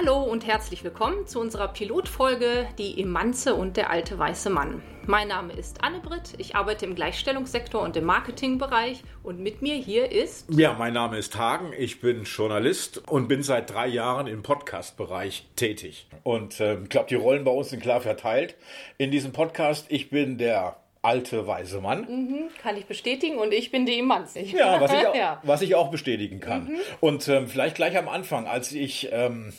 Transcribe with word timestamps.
Hallo 0.00 0.22
und 0.22 0.46
herzlich 0.46 0.84
willkommen 0.84 1.26
zu 1.26 1.40
unserer 1.40 1.66
Pilotfolge 1.66 2.68
Die 2.78 3.00
Emanze 3.00 3.56
und 3.56 3.76
der 3.76 3.90
alte 3.90 4.16
weiße 4.16 4.48
Mann. 4.48 4.80
Mein 5.06 5.26
Name 5.26 5.52
ist 5.54 5.82
Anne-Britt, 5.82 6.34
ich 6.38 6.54
arbeite 6.54 6.86
im 6.86 6.94
Gleichstellungssektor 6.94 7.82
und 7.82 7.96
im 7.96 8.04
Marketingbereich 8.04 9.02
und 9.24 9.40
mit 9.40 9.60
mir 9.60 9.74
hier 9.74 10.12
ist. 10.12 10.46
Ja, 10.50 10.74
mein 10.78 10.92
Name 10.92 11.18
ist 11.18 11.36
Hagen, 11.36 11.72
ich 11.76 12.00
bin 12.00 12.22
Journalist 12.22 13.08
und 13.08 13.26
bin 13.26 13.42
seit 13.42 13.70
drei 13.70 13.88
Jahren 13.88 14.28
im 14.28 14.44
Podcast-Bereich 14.44 15.48
tätig. 15.56 16.06
Und 16.22 16.60
äh, 16.60 16.80
ich 16.80 16.90
glaube, 16.90 17.08
die 17.08 17.16
Rollen 17.16 17.42
bei 17.42 17.50
uns 17.50 17.70
sind 17.70 17.82
klar 17.82 18.00
verteilt 18.00 18.54
in 18.98 19.10
diesem 19.10 19.32
Podcast. 19.32 19.86
Ich 19.88 20.10
bin 20.10 20.38
der 20.38 20.76
alte 21.02 21.48
weise 21.48 21.80
Mann. 21.80 22.02
Mhm, 22.02 22.50
kann 22.62 22.76
ich 22.76 22.86
bestätigen 22.86 23.38
und 23.38 23.52
ich 23.52 23.72
bin 23.72 23.84
die 23.84 23.98
Emanze. 23.98 24.42
Ja, 24.42 24.80
was 24.80 24.92
ich 24.92 25.06
auch, 25.08 25.14
ja. 25.16 25.40
Was 25.42 25.62
ich 25.62 25.74
auch 25.74 25.90
bestätigen 25.90 26.38
kann. 26.38 26.66
Mhm. 26.66 26.78
Und 27.00 27.26
ähm, 27.26 27.48
vielleicht 27.48 27.74
gleich 27.74 27.98
am 27.98 28.08
Anfang, 28.08 28.46
als 28.46 28.70
ich 28.70 29.08
ähm, 29.10 29.52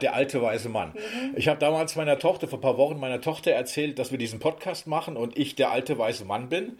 der 0.00 0.14
alte 0.14 0.42
weise 0.42 0.68
Mann. 0.68 0.90
Mhm. 0.94 1.34
Ich 1.36 1.48
habe 1.48 1.58
damals 1.58 1.96
meiner 1.96 2.18
Tochter, 2.18 2.48
vor 2.48 2.58
ein 2.58 2.62
paar 2.62 2.78
Wochen 2.78 2.98
meiner 2.98 3.20
Tochter 3.20 3.52
erzählt, 3.52 3.98
dass 3.98 4.10
wir 4.10 4.18
diesen 4.18 4.40
Podcast 4.40 4.86
machen 4.86 5.16
und 5.16 5.36
ich 5.36 5.54
der 5.54 5.70
alte 5.70 5.98
weise 5.98 6.24
Mann 6.24 6.48
bin. 6.48 6.78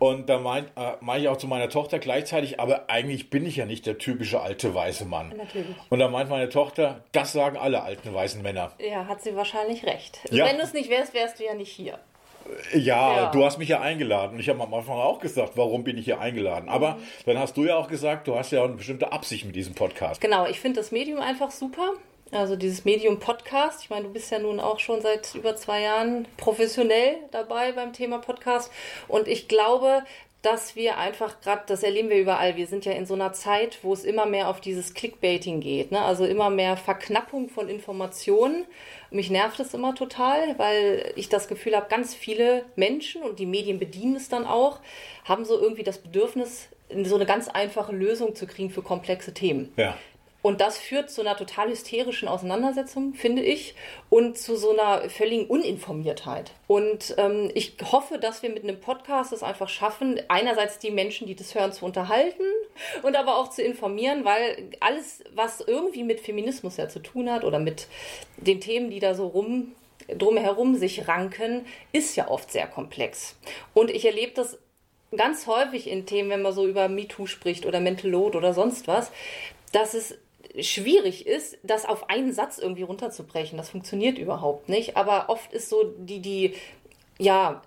Und 0.00 0.30
da 0.30 0.38
meine 0.38 0.66
äh, 0.76 0.92
mein 1.00 1.20
ich 1.20 1.28
auch 1.28 1.36
zu 1.36 1.46
meiner 1.46 1.68
Tochter 1.68 1.98
gleichzeitig, 1.98 2.58
aber 2.58 2.88
eigentlich 2.88 3.28
bin 3.28 3.44
ich 3.44 3.56
ja 3.56 3.66
nicht 3.66 3.84
der 3.84 3.98
typische 3.98 4.40
alte 4.40 4.74
weiße 4.74 5.04
Mann. 5.04 5.34
Natürlich. 5.36 5.76
Und 5.90 5.98
da 5.98 6.08
meint 6.08 6.30
meine 6.30 6.48
Tochter, 6.48 7.04
das 7.12 7.32
sagen 7.32 7.58
alle 7.58 7.82
alten 7.82 8.12
weißen 8.12 8.40
Männer. 8.40 8.72
Ja, 8.78 9.06
hat 9.06 9.22
sie 9.22 9.36
wahrscheinlich 9.36 9.84
recht. 9.84 10.18
Ja. 10.30 10.46
Wenn 10.46 10.56
du 10.56 10.62
es 10.62 10.72
nicht 10.72 10.88
wärst, 10.88 11.12
wärst 11.12 11.38
du 11.38 11.44
ja 11.44 11.52
nicht 11.52 11.70
hier. 11.70 11.98
Ja, 12.72 12.78
ja, 13.14 13.30
du 13.30 13.44
hast 13.44 13.58
mich 13.58 13.68
ja 13.68 13.80
eingeladen. 13.80 14.40
Ich 14.40 14.48
habe 14.48 14.62
am 14.62 14.72
Anfang 14.72 14.96
auch 14.96 15.20
gesagt, 15.20 15.52
warum 15.56 15.84
bin 15.84 15.98
ich 15.98 16.06
hier 16.06 16.18
eingeladen. 16.18 16.70
Aber 16.70 16.94
mhm. 16.94 17.02
dann 17.26 17.38
hast 17.38 17.56
du 17.58 17.64
ja 17.64 17.76
auch 17.76 17.88
gesagt, 17.88 18.26
du 18.26 18.36
hast 18.36 18.52
ja 18.52 18.64
eine 18.64 18.74
bestimmte 18.74 19.12
Absicht 19.12 19.44
mit 19.44 19.54
diesem 19.54 19.74
Podcast. 19.74 20.20
Genau, 20.20 20.46
ich 20.46 20.60
finde 20.60 20.80
das 20.80 20.92
Medium 20.92 21.20
einfach 21.20 21.50
super. 21.50 21.92
Also 22.32 22.54
dieses 22.54 22.84
Medium 22.84 23.18
Podcast. 23.18 23.82
Ich 23.82 23.90
meine, 23.90 24.04
du 24.04 24.12
bist 24.12 24.30
ja 24.30 24.38
nun 24.38 24.60
auch 24.60 24.78
schon 24.78 25.00
seit 25.00 25.34
über 25.34 25.56
zwei 25.56 25.82
Jahren 25.82 26.26
professionell 26.36 27.16
dabei 27.32 27.72
beim 27.72 27.92
Thema 27.92 28.18
Podcast. 28.18 28.70
Und 29.08 29.26
ich 29.26 29.48
glaube, 29.48 30.04
dass 30.42 30.74
wir 30.74 30.96
einfach 30.96 31.40
gerade, 31.42 31.62
das 31.66 31.82
erleben 31.82 32.08
wir 32.08 32.18
überall, 32.18 32.56
wir 32.56 32.66
sind 32.66 32.84
ja 32.86 32.92
in 32.92 33.04
so 33.04 33.14
einer 33.14 33.32
Zeit, 33.32 33.80
wo 33.82 33.92
es 33.92 34.04
immer 34.04 34.24
mehr 34.24 34.48
auf 34.48 34.60
dieses 34.60 34.94
Clickbaiting 34.94 35.60
geht, 35.60 35.92
ne? 35.92 36.00
also 36.00 36.24
immer 36.24 36.48
mehr 36.48 36.78
Verknappung 36.78 37.50
von 37.50 37.68
Informationen. 37.68 38.64
Mich 39.10 39.28
nervt 39.28 39.60
es 39.60 39.74
immer 39.74 39.94
total, 39.94 40.58
weil 40.58 41.12
ich 41.16 41.28
das 41.28 41.46
Gefühl 41.46 41.76
habe, 41.76 41.88
ganz 41.90 42.14
viele 42.14 42.64
Menschen, 42.74 43.22
und 43.22 43.38
die 43.38 43.44
Medien 43.44 43.78
bedienen 43.78 44.16
es 44.16 44.30
dann 44.30 44.46
auch, 44.46 44.78
haben 45.24 45.44
so 45.44 45.60
irgendwie 45.60 45.82
das 45.82 45.98
Bedürfnis, 45.98 46.68
so 47.04 47.16
eine 47.16 47.26
ganz 47.26 47.48
einfache 47.48 47.92
Lösung 47.92 48.34
zu 48.34 48.46
kriegen 48.46 48.70
für 48.70 48.82
komplexe 48.82 49.34
Themen. 49.34 49.72
Ja. 49.76 49.96
Und 50.42 50.60
das 50.60 50.78
führt 50.78 51.10
zu 51.10 51.20
einer 51.20 51.36
total 51.36 51.68
hysterischen 51.68 52.28
Auseinandersetzung, 52.28 53.14
finde 53.14 53.42
ich, 53.42 53.74
und 54.08 54.38
zu 54.38 54.56
so 54.56 54.70
einer 54.70 55.10
völligen 55.10 55.46
Uninformiertheit. 55.46 56.52
Und 56.66 57.14
ähm, 57.18 57.50
ich 57.54 57.76
hoffe, 57.92 58.18
dass 58.18 58.42
wir 58.42 58.50
mit 58.50 58.64
einem 58.64 58.80
Podcast 58.80 59.32
es 59.32 59.42
einfach 59.42 59.68
schaffen, 59.68 60.20
einerseits 60.28 60.78
die 60.78 60.90
Menschen, 60.90 61.26
die 61.26 61.34
das 61.34 61.54
hören, 61.54 61.72
zu 61.72 61.84
unterhalten 61.84 62.44
und 63.02 63.16
aber 63.16 63.36
auch 63.36 63.50
zu 63.50 63.62
informieren, 63.62 64.24
weil 64.24 64.70
alles, 64.80 65.22
was 65.34 65.60
irgendwie 65.60 66.04
mit 66.04 66.20
Feminismus 66.20 66.78
ja 66.78 66.88
zu 66.88 67.00
tun 67.00 67.30
hat 67.30 67.44
oder 67.44 67.58
mit 67.58 67.86
den 68.38 68.60
Themen, 68.60 68.90
die 68.90 69.00
da 69.00 69.14
so 69.14 69.26
rum 69.26 69.72
drumherum 70.08 70.74
sich 70.74 71.06
ranken, 71.06 71.66
ist 71.92 72.16
ja 72.16 72.28
oft 72.28 72.50
sehr 72.50 72.66
komplex. 72.66 73.36
Und 73.74 73.90
ich 73.90 74.04
erlebe 74.04 74.32
das 74.32 74.58
ganz 75.16 75.46
häufig 75.46 75.88
in 75.88 76.06
Themen, 76.06 76.30
wenn 76.30 76.42
man 76.42 76.52
so 76.52 76.66
über 76.66 76.88
MeToo 76.88 77.26
spricht 77.26 77.66
oder 77.66 77.80
Mental 77.80 78.10
Load 78.10 78.36
oder 78.36 78.54
sonst 78.54 78.88
was, 78.88 79.12
dass 79.72 79.94
es 79.94 80.18
schwierig 80.58 81.26
ist, 81.26 81.58
das 81.62 81.86
auf 81.86 82.08
einen 82.10 82.32
Satz 82.32 82.58
irgendwie 82.58 82.82
runterzubrechen. 82.82 83.56
Das 83.56 83.70
funktioniert 83.70 84.18
überhaupt 84.18 84.68
nicht. 84.68 84.96
Aber 84.96 85.28
oft 85.28 85.52
ist 85.52 85.68
so 85.68 85.94
die, 85.98 86.20
die, 86.20 86.54
ja, 87.18 87.62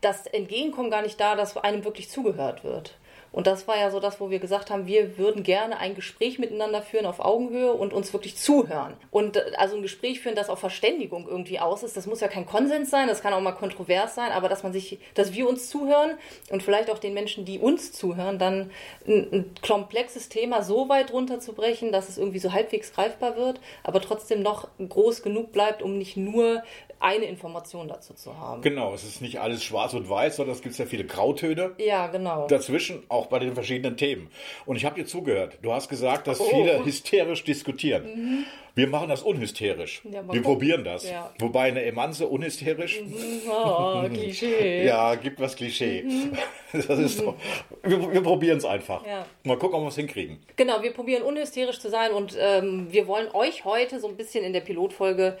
das 0.00 0.26
Entgegenkommen 0.26 0.90
gar 0.90 1.02
nicht 1.02 1.20
da, 1.20 1.36
dass 1.36 1.56
einem 1.56 1.84
wirklich 1.84 2.08
zugehört 2.08 2.64
wird. 2.64 2.96
Und 3.34 3.48
das 3.48 3.66
war 3.66 3.76
ja 3.76 3.90
so 3.90 3.98
das, 3.98 4.20
wo 4.20 4.30
wir 4.30 4.38
gesagt 4.38 4.70
haben, 4.70 4.86
wir 4.86 5.18
würden 5.18 5.42
gerne 5.42 5.78
ein 5.78 5.96
Gespräch 5.96 6.38
miteinander 6.38 6.82
führen 6.82 7.04
auf 7.04 7.18
Augenhöhe 7.18 7.72
und 7.72 7.92
uns 7.92 8.12
wirklich 8.12 8.36
zuhören. 8.36 8.94
Und 9.10 9.36
äh, 9.36 9.42
also 9.56 9.74
ein 9.74 9.82
Gespräch 9.82 10.20
führen, 10.20 10.36
das 10.36 10.48
auf 10.48 10.60
Verständigung 10.60 11.26
irgendwie 11.26 11.58
aus 11.58 11.82
ist. 11.82 11.96
Das 11.96 12.06
muss 12.06 12.20
ja 12.20 12.28
kein 12.28 12.46
Konsens 12.46 12.90
sein, 12.90 13.08
das 13.08 13.22
kann 13.22 13.32
auch 13.32 13.40
mal 13.40 13.50
kontrovers 13.50 14.14
sein, 14.14 14.30
aber 14.30 14.48
dass 14.48 14.62
man 14.62 14.72
sich, 14.72 15.00
dass 15.14 15.34
wir 15.34 15.48
uns 15.48 15.68
zuhören 15.68 16.16
und 16.50 16.62
vielleicht 16.62 16.90
auch 16.90 17.00
den 17.00 17.12
Menschen, 17.12 17.44
die 17.44 17.58
uns 17.58 17.90
zuhören, 17.90 18.38
dann 18.38 18.70
ein, 19.04 19.28
ein 19.32 19.50
komplexes 19.66 20.28
Thema 20.28 20.62
so 20.62 20.88
weit 20.88 21.12
runterzubrechen, 21.12 21.90
dass 21.90 22.08
es 22.08 22.18
irgendwie 22.18 22.38
so 22.38 22.52
halbwegs 22.52 22.92
greifbar 22.92 23.36
wird, 23.36 23.58
aber 23.82 24.00
trotzdem 24.00 24.42
noch 24.42 24.68
groß 24.78 25.22
genug 25.24 25.50
bleibt, 25.50 25.82
um 25.82 25.98
nicht 25.98 26.16
nur 26.16 26.62
eine 27.04 27.26
Information 27.26 27.86
dazu 27.86 28.14
zu 28.14 28.38
haben. 28.38 28.62
Genau, 28.62 28.94
es 28.94 29.04
ist 29.04 29.20
nicht 29.20 29.38
alles 29.38 29.62
schwarz 29.62 29.92
und 29.92 30.08
weiß, 30.08 30.36
sondern 30.36 30.56
es 30.56 30.62
gibt 30.62 30.76
ja 30.78 30.86
viele 30.86 31.04
Grautöne. 31.04 31.72
Ja, 31.76 32.06
genau. 32.06 32.46
Dazwischen 32.46 33.02
auch 33.10 33.26
bei 33.26 33.38
den 33.38 33.52
verschiedenen 33.52 33.98
Themen. 33.98 34.30
Und 34.64 34.76
ich 34.76 34.86
habe 34.86 34.94
dir 34.94 35.06
zugehört. 35.06 35.58
Du 35.60 35.72
hast 35.72 35.90
gesagt, 35.90 36.26
dass 36.26 36.40
oh. 36.40 36.44
viele 36.44 36.82
hysterisch 36.82 37.44
diskutieren. 37.44 38.04
Mhm. 38.04 38.44
Wir 38.74 38.88
machen 38.88 39.08
das 39.08 39.22
unhysterisch. 39.22 40.02
Ja, 40.04 40.12
wir 40.14 40.22
gucken. 40.22 40.42
probieren 40.42 40.82
das. 40.82 41.08
Ja. 41.08 41.30
Wobei 41.38 41.68
eine 41.68 41.84
Emanze 41.84 42.26
unhysterisch. 42.26 43.02
Mhm. 43.02 43.14
Oh, 43.48 44.02
Klischee. 44.12 44.84
ja, 44.84 45.14
gibt 45.14 45.38
was 45.40 45.54
Klischee. 45.54 46.02
Mhm. 46.02 46.32
Das 46.72 46.98
ist 46.98 47.20
doch, 47.20 47.36
wir, 47.84 48.12
wir 48.12 48.20
probieren 48.20 48.58
es 48.58 48.64
einfach. 48.64 49.06
Ja. 49.06 49.26
Mal 49.44 49.56
gucken, 49.58 49.76
ob 49.76 49.84
wir 49.84 49.88
es 49.88 49.94
hinkriegen. 49.94 50.40
Genau, 50.56 50.82
wir 50.82 50.92
probieren 50.92 51.22
unhysterisch 51.22 51.78
zu 51.78 51.88
sein 51.88 52.10
und 52.10 52.36
ähm, 52.36 52.88
wir 52.90 53.06
wollen 53.06 53.28
euch 53.32 53.64
heute 53.64 54.00
so 54.00 54.08
ein 54.08 54.16
bisschen 54.16 54.42
in 54.42 54.52
der 54.52 54.60
Pilotfolge 54.60 55.38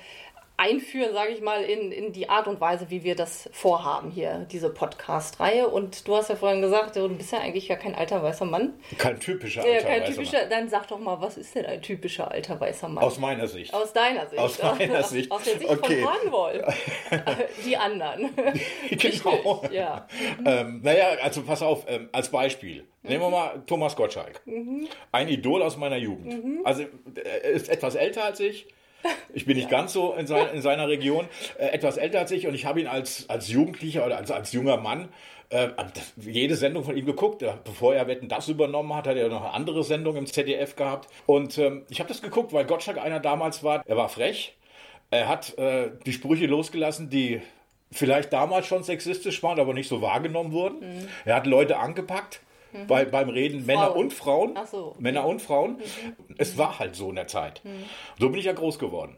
einführen, 0.56 1.12
sage 1.12 1.32
ich 1.32 1.40
mal, 1.40 1.64
in, 1.64 1.90
in 1.90 2.12
die 2.12 2.28
Art 2.28 2.46
und 2.46 2.60
Weise, 2.60 2.88
wie 2.88 3.02
wir 3.02 3.16
das 3.16 3.48
vorhaben 3.52 4.10
hier, 4.10 4.46
diese 4.52 4.70
Podcast-Reihe. 4.70 5.66
Und 5.68 6.06
du 6.06 6.14
hast 6.14 6.28
ja 6.28 6.36
vorhin 6.36 6.62
gesagt, 6.62 6.94
du 6.94 7.08
bist 7.08 7.32
ja 7.32 7.40
eigentlich 7.40 7.68
gar 7.68 7.76
kein 7.76 7.94
alter 7.94 8.22
weißer 8.22 8.44
Mann. 8.44 8.74
Kein 8.96 9.18
typischer 9.18 9.62
alter 9.62 9.74
ja, 9.74 9.80
kein 9.82 10.02
weißer 10.02 10.12
typischer, 10.12 10.40
Mann. 10.40 10.50
Dann 10.50 10.68
sag 10.68 10.86
doch 10.86 11.00
mal, 11.00 11.20
was 11.20 11.36
ist 11.36 11.54
denn 11.56 11.66
ein 11.66 11.82
typischer 11.82 12.30
alter 12.30 12.60
weißer 12.60 12.88
Mann? 12.88 13.02
Aus 13.02 13.18
meiner 13.18 13.48
Sicht. 13.48 13.74
Aus 13.74 13.92
deiner 13.92 14.28
Sicht. 14.28 14.40
Aus 14.40 14.62
meiner 14.62 15.02
Sicht. 15.02 15.30
Aus 15.32 15.42
der 15.42 15.58
Sicht 15.58 15.70
okay. 15.70 16.02
von 16.02 16.14
Hagenwoll. 16.14 16.64
die 17.64 17.76
anderen. 17.76 18.30
genau. 18.90 19.64
ja. 19.72 20.06
Ähm, 20.46 20.80
naja, 20.82 21.16
also 21.20 21.42
pass 21.42 21.62
auf, 21.62 21.84
ähm, 21.88 22.08
als 22.12 22.30
Beispiel. 22.30 22.86
Nehmen 23.02 23.22
wir 23.22 23.30
mal 23.30 23.62
Thomas 23.66 23.96
Gottschalk. 23.96 24.40
Mhm. 24.46 24.86
Ein 25.10 25.28
Idol 25.28 25.62
aus 25.62 25.76
meiner 25.76 25.96
Jugend. 25.96 26.44
Mhm. 26.44 26.60
Also 26.64 26.84
er 27.16 27.42
ist 27.42 27.68
etwas 27.68 27.96
älter 27.96 28.24
als 28.24 28.40
ich 28.40 28.66
ich 29.32 29.46
bin 29.46 29.56
nicht 29.56 29.70
ganz 29.70 29.92
so 29.92 30.14
in, 30.14 30.26
sein, 30.26 30.48
in 30.54 30.62
seiner 30.62 30.88
Region, 30.88 31.26
äh, 31.58 31.66
etwas 31.66 31.96
älter 31.96 32.20
als 32.20 32.30
ich 32.30 32.46
und 32.46 32.54
ich 32.54 32.66
habe 32.66 32.80
ihn 32.80 32.86
als, 32.86 33.28
als 33.28 33.48
Jugendlicher 33.48 34.04
oder 34.06 34.16
als, 34.16 34.30
als 34.30 34.52
junger 34.52 34.76
Mann 34.76 35.08
äh, 35.50 35.68
jede 36.16 36.56
Sendung 36.56 36.84
von 36.84 36.96
ihm 36.96 37.06
geguckt. 37.06 37.44
Bevor 37.64 37.94
er 37.94 38.06
Wetten 38.06 38.28
das 38.28 38.48
übernommen 38.48 38.94
hat, 38.94 39.06
hat 39.06 39.16
er 39.16 39.28
noch 39.28 39.42
eine 39.42 39.52
andere 39.52 39.84
Sendung 39.84 40.16
im 40.16 40.26
ZDF 40.26 40.76
gehabt. 40.76 41.08
Und 41.26 41.58
ähm, 41.58 41.84
ich 41.88 42.00
habe 42.00 42.08
das 42.08 42.22
geguckt, 42.22 42.52
weil 42.52 42.64
Gottschalk 42.64 42.98
einer 42.98 43.20
damals 43.20 43.62
war. 43.62 43.82
Er 43.86 43.96
war 43.96 44.08
frech. 44.08 44.56
Er 45.10 45.28
hat 45.28 45.56
äh, 45.58 45.90
die 46.06 46.12
Sprüche 46.12 46.46
losgelassen, 46.46 47.10
die 47.10 47.40
vielleicht 47.92 48.32
damals 48.32 48.66
schon 48.66 48.82
sexistisch 48.82 49.42
waren, 49.42 49.60
aber 49.60 49.74
nicht 49.74 49.88
so 49.88 50.02
wahrgenommen 50.02 50.52
wurden. 50.52 50.80
Mhm. 50.80 51.08
Er 51.24 51.36
hat 51.36 51.46
Leute 51.46 51.76
angepackt 51.76 52.40
mhm. 52.74 52.86
bei, 52.86 53.04
beim 53.04 53.28
Reden 53.28 53.64
Frauen. 53.64 53.66
Männer 53.66 53.96
und 53.96 54.12
Frauen. 54.12 54.58
So. 54.70 54.94
Männer 54.98 55.26
und 55.26 55.40
Frauen. 55.40 55.76
Mhm. 55.76 56.34
Es 56.38 56.58
war 56.58 56.78
halt 56.78 56.96
so 56.96 57.10
in 57.10 57.16
der 57.16 57.28
Zeit. 57.28 57.62
Mhm. 57.64 57.84
So 58.18 58.28
bin 58.28 58.38
ich 58.38 58.46
ja 58.46 58.52
groß 58.52 58.78
geworden. 58.78 59.16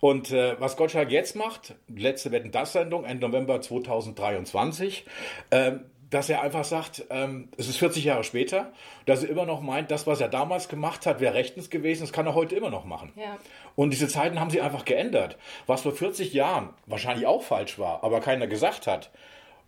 Und 0.00 0.30
äh, 0.32 0.60
was 0.60 0.76
Gottschalk 0.76 1.10
jetzt 1.10 1.36
macht, 1.36 1.74
letzte 1.88 2.30
Wetten 2.30 2.50
das 2.50 2.72
Sendung, 2.72 3.04
Ende 3.04 3.26
November 3.26 3.60
2023, 3.60 5.06
äh, 5.50 5.72
dass 6.12 6.28
er 6.28 6.42
einfach 6.42 6.64
sagt, 6.64 7.04
ähm, 7.08 7.48
es 7.56 7.68
ist 7.68 7.78
40 7.78 8.04
Jahre 8.04 8.22
später, 8.22 8.72
dass 9.06 9.24
er 9.24 9.30
immer 9.30 9.46
noch 9.46 9.62
meint, 9.62 9.90
das, 9.90 10.06
was 10.06 10.20
er 10.20 10.28
damals 10.28 10.68
gemacht 10.68 11.06
hat, 11.06 11.20
wäre 11.20 11.34
rechtens 11.34 11.70
gewesen, 11.70 12.02
das 12.02 12.12
kann 12.12 12.26
er 12.26 12.34
heute 12.34 12.54
immer 12.54 12.68
noch 12.68 12.84
machen. 12.84 13.12
Ja. 13.16 13.38
Und 13.76 13.90
diese 13.90 14.08
Zeiten 14.08 14.38
haben 14.38 14.50
sie 14.50 14.60
einfach 14.60 14.84
geändert. 14.84 15.38
Was 15.66 15.82
vor 15.82 15.92
40 15.92 16.34
Jahren 16.34 16.70
wahrscheinlich 16.86 17.26
auch 17.26 17.42
falsch 17.42 17.78
war, 17.78 18.04
aber 18.04 18.20
keiner 18.20 18.46
gesagt 18.46 18.86
hat, 18.86 19.10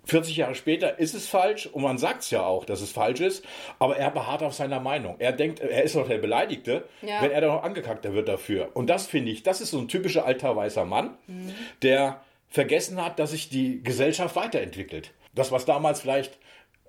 40 0.06 0.36
Jahre 0.36 0.54
später 0.54 0.98
ist 0.98 1.14
es 1.14 1.28
falsch 1.28 1.66
und 1.66 1.82
man 1.82 1.98
sagt 1.98 2.22
es 2.22 2.30
ja 2.30 2.44
auch, 2.44 2.64
dass 2.64 2.80
es 2.80 2.92
falsch 2.92 3.20
ist, 3.20 3.44
aber 3.78 3.96
er 3.96 4.10
beharrt 4.10 4.42
auf 4.42 4.54
seiner 4.54 4.80
Meinung. 4.80 5.16
Er 5.18 5.32
denkt, 5.32 5.60
er 5.60 5.82
ist 5.82 5.96
doch 5.96 6.06
der 6.06 6.18
Beleidigte, 6.18 6.84
ja. 7.02 7.22
wenn 7.22 7.30
er 7.30 7.40
dann 7.40 7.50
noch 7.50 7.62
angekackt 7.62 8.04
wird 8.04 8.28
dafür. 8.28 8.70
Und 8.74 8.88
das 8.90 9.06
finde 9.06 9.32
ich, 9.32 9.42
das 9.42 9.60
ist 9.60 9.70
so 9.70 9.78
ein 9.78 9.88
typischer 9.88 10.26
alter 10.26 10.54
weißer 10.54 10.84
Mann, 10.84 11.16
mhm. 11.26 11.54
der 11.82 12.20
vergessen 12.48 13.04
hat, 13.04 13.18
dass 13.18 13.32
sich 13.32 13.48
die 13.48 13.82
Gesellschaft 13.82 14.36
weiterentwickelt. 14.36 15.12
Das, 15.34 15.50
was 15.50 15.64
damals 15.64 16.00
vielleicht 16.00 16.38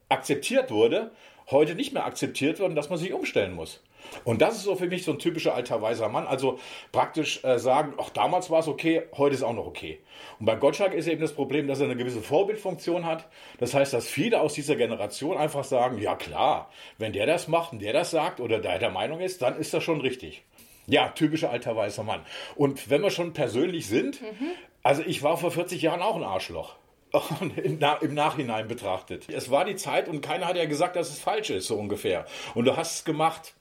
akzeptiert 0.10 0.70
wurde, 0.70 1.12
heute 1.50 1.76
nicht 1.76 1.94
mehr 1.94 2.06
akzeptiert 2.06 2.60
wird 2.60 2.70
und 2.70 2.76
dass 2.76 2.90
man 2.90 3.00
sich 3.00 3.14
umstellen 3.14 3.54
muss. 3.54 3.82
Und 4.24 4.42
das 4.42 4.56
ist 4.56 4.64
so 4.64 4.76
für 4.76 4.88
mich 4.88 5.04
so 5.04 5.12
ein 5.12 5.20
typischer 5.20 5.56
alter 5.56 5.82
weiser 5.82 6.10
Mann. 6.10 6.28
Also 6.28 6.60
praktisch 6.92 7.44
äh, 7.44 7.60
sagen, 7.60 7.94
ach, 7.98 8.10
damals 8.10 8.50
war 8.50 8.60
es 8.60 8.68
okay, 8.68 9.04
heute 9.18 9.36
ist 9.36 9.44
auch 9.44 9.54
noch 9.54 9.66
okay. 9.66 10.00
Und 10.40 10.46
bei 10.46 10.56
Gottschalk 10.56 10.94
ist 10.94 11.08
eben 11.08 11.22
das 11.22 11.34
Problem, 11.34 11.68
dass 11.68 11.80
er 11.80 11.86
eine 11.86 11.96
gewisse 11.96 12.22
Vorbildfunktion 12.22 13.06
hat. 13.06 13.28
Das 13.58 13.74
heißt, 13.74 13.94
dass 13.94 14.08
viele 14.08 14.42
aus 14.42 14.54
dieser 14.54 14.76
Generation 14.76 15.38
einfach 15.38 15.64
sagen, 15.64 15.98
ja 16.00 16.16
klar, 16.16 16.70
wenn 16.98 17.14
der 17.14 17.26
das 17.26 17.48
macht 17.48 17.74
und 17.74 17.82
der 17.82 17.94
das 17.94 18.12
sagt 18.12 18.40
oder 18.40 18.60
der 18.60 18.80
der 18.80 18.92
Meinung 18.92 19.20
ist, 19.20 19.42
dann 19.42 19.58
ist 19.58 19.74
das 19.74 19.84
schon 19.84 20.02
richtig. 20.02 20.44
Ja, 20.88 21.10
typischer 21.10 21.50
alter 21.50 21.76
weißer 21.76 22.04
Mann. 22.04 22.22
Und 22.56 22.90
wenn 22.90 23.02
wir 23.02 23.10
schon 23.10 23.34
persönlich 23.34 23.88
sind, 23.88 24.22
mhm. 24.22 24.52
also 24.84 25.02
ich 25.06 25.24
war 25.24 25.38
vor 25.38 25.52
40 25.52 25.82
Jahren 25.82 26.02
auch 26.02 26.16
ein 26.16 26.24
Arschloch. 26.24 26.76
Im 27.64 28.14
Nachhinein 28.14 28.68
betrachtet. 28.68 29.30
Es 29.30 29.50
war 29.50 29.66
die 29.66 29.76
Zeit 29.76 30.10
und 30.10 30.22
keiner 30.22 30.48
hat 30.48 30.58
ja 30.58 30.66
gesagt, 30.66 30.96
dass 30.96 31.10
es 31.10 31.20
falsch 31.20 31.50
ist, 31.50 31.68
so 31.68 31.78
ungefähr. 31.78 32.26
Und 32.54 32.66
du 32.66 32.76
hast 32.76 32.96
es 32.96 33.06
gemacht. 33.06 33.56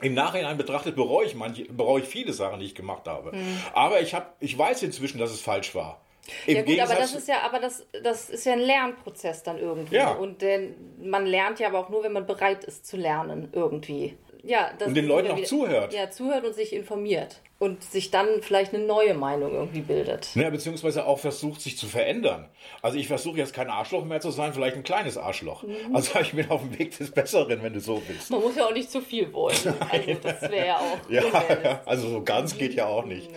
Im 0.00 0.14
Nachhinein 0.14 0.56
betrachtet 0.56 0.96
bereue 0.96 1.26
ich, 1.26 1.34
manche, 1.34 1.64
bereue 1.64 2.02
ich 2.02 2.08
viele 2.08 2.32
Sachen, 2.32 2.60
die 2.60 2.66
ich 2.66 2.74
gemacht 2.74 3.06
habe. 3.06 3.34
Mhm. 3.36 3.60
Aber 3.72 4.00
ich, 4.00 4.14
hab, 4.14 4.36
ich 4.40 4.56
weiß 4.56 4.82
inzwischen, 4.82 5.18
dass 5.18 5.30
es 5.30 5.40
falsch 5.40 5.74
war. 5.74 6.00
Im 6.46 6.56
ja 6.56 6.62
gut, 6.62 6.68
Gegensatz 6.68 6.90
aber 6.90 7.00
das 7.00 7.14
ist 7.14 7.28
ja, 7.28 7.42
aber 7.42 7.58
das, 7.60 7.86
das 8.02 8.30
ist 8.30 8.46
ja 8.46 8.54
ein 8.54 8.60
Lernprozess 8.60 9.42
dann 9.42 9.58
irgendwie. 9.58 9.96
Ja. 9.96 10.12
Und 10.12 10.42
denn 10.42 10.74
man 11.02 11.26
lernt 11.26 11.60
ja 11.60 11.68
aber 11.68 11.80
auch 11.80 11.90
nur, 11.90 12.02
wenn 12.02 12.12
man 12.12 12.26
bereit 12.26 12.64
ist 12.64 12.86
zu 12.86 12.96
lernen 12.96 13.50
irgendwie. 13.52 14.16
Ja, 14.42 14.72
und 14.84 14.94
den 14.94 15.06
Leuten 15.06 15.30
auch 15.30 15.36
wieder, 15.36 15.46
zuhört. 15.46 15.94
Ja, 15.94 16.10
zuhört 16.10 16.44
und 16.44 16.54
sich 16.54 16.72
informiert. 16.72 17.40
Und 17.60 17.82
sich 17.84 18.10
dann 18.10 18.42
vielleicht 18.42 18.74
eine 18.74 18.84
neue 18.84 19.14
Meinung 19.14 19.54
irgendwie 19.54 19.80
bildet. 19.80 20.34
Ja, 20.34 20.50
beziehungsweise 20.50 21.06
auch 21.06 21.20
versucht, 21.20 21.60
sich 21.60 21.78
zu 21.78 21.86
verändern. 21.86 22.48
Also 22.82 22.98
ich 22.98 23.06
versuche 23.06 23.38
jetzt 23.38 23.54
kein 23.54 23.70
Arschloch 23.70 24.04
mehr 24.04 24.20
zu 24.20 24.32
sein, 24.32 24.52
vielleicht 24.52 24.76
ein 24.76 24.82
kleines 24.82 25.16
Arschloch. 25.16 25.62
Mhm. 25.62 25.94
Also 25.94 26.18
ich 26.20 26.32
bin 26.32 26.50
auf 26.50 26.60
dem 26.62 26.78
Weg 26.78 26.98
des 26.98 27.12
Besseren, 27.12 27.62
wenn 27.62 27.72
du 27.72 27.80
so 27.80 28.02
bist. 28.06 28.30
Man 28.30 28.40
muss 28.40 28.56
ja 28.56 28.66
auch 28.66 28.72
nicht 28.72 28.90
zu 28.90 29.00
viel 29.00 29.32
wollen. 29.32 29.56
Also 29.90 30.14
das 30.14 30.42
wäre 30.42 30.66
ja 30.66 30.78
auch. 30.78 31.10
ja, 31.10 31.82
also 31.86 32.08
so 32.08 32.22
ganz 32.22 32.58
geht 32.58 32.74
ja 32.74 32.86
auch 32.86 33.04
nicht. 33.04 33.30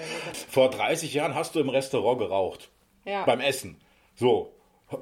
Vor 0.49 0.69
30 0.71 1.13
Jahren 1.13 1.35
hast 1.35 1.55
du 1.55 1.59
im 1.59 1.69
Restaurant 1.69 2.19
geraucht. 2.19 2.69
Ja. 3.05 3.23
Beim 3.23 3.39
Essen. 3.39 3.79
So. 4.15 4.53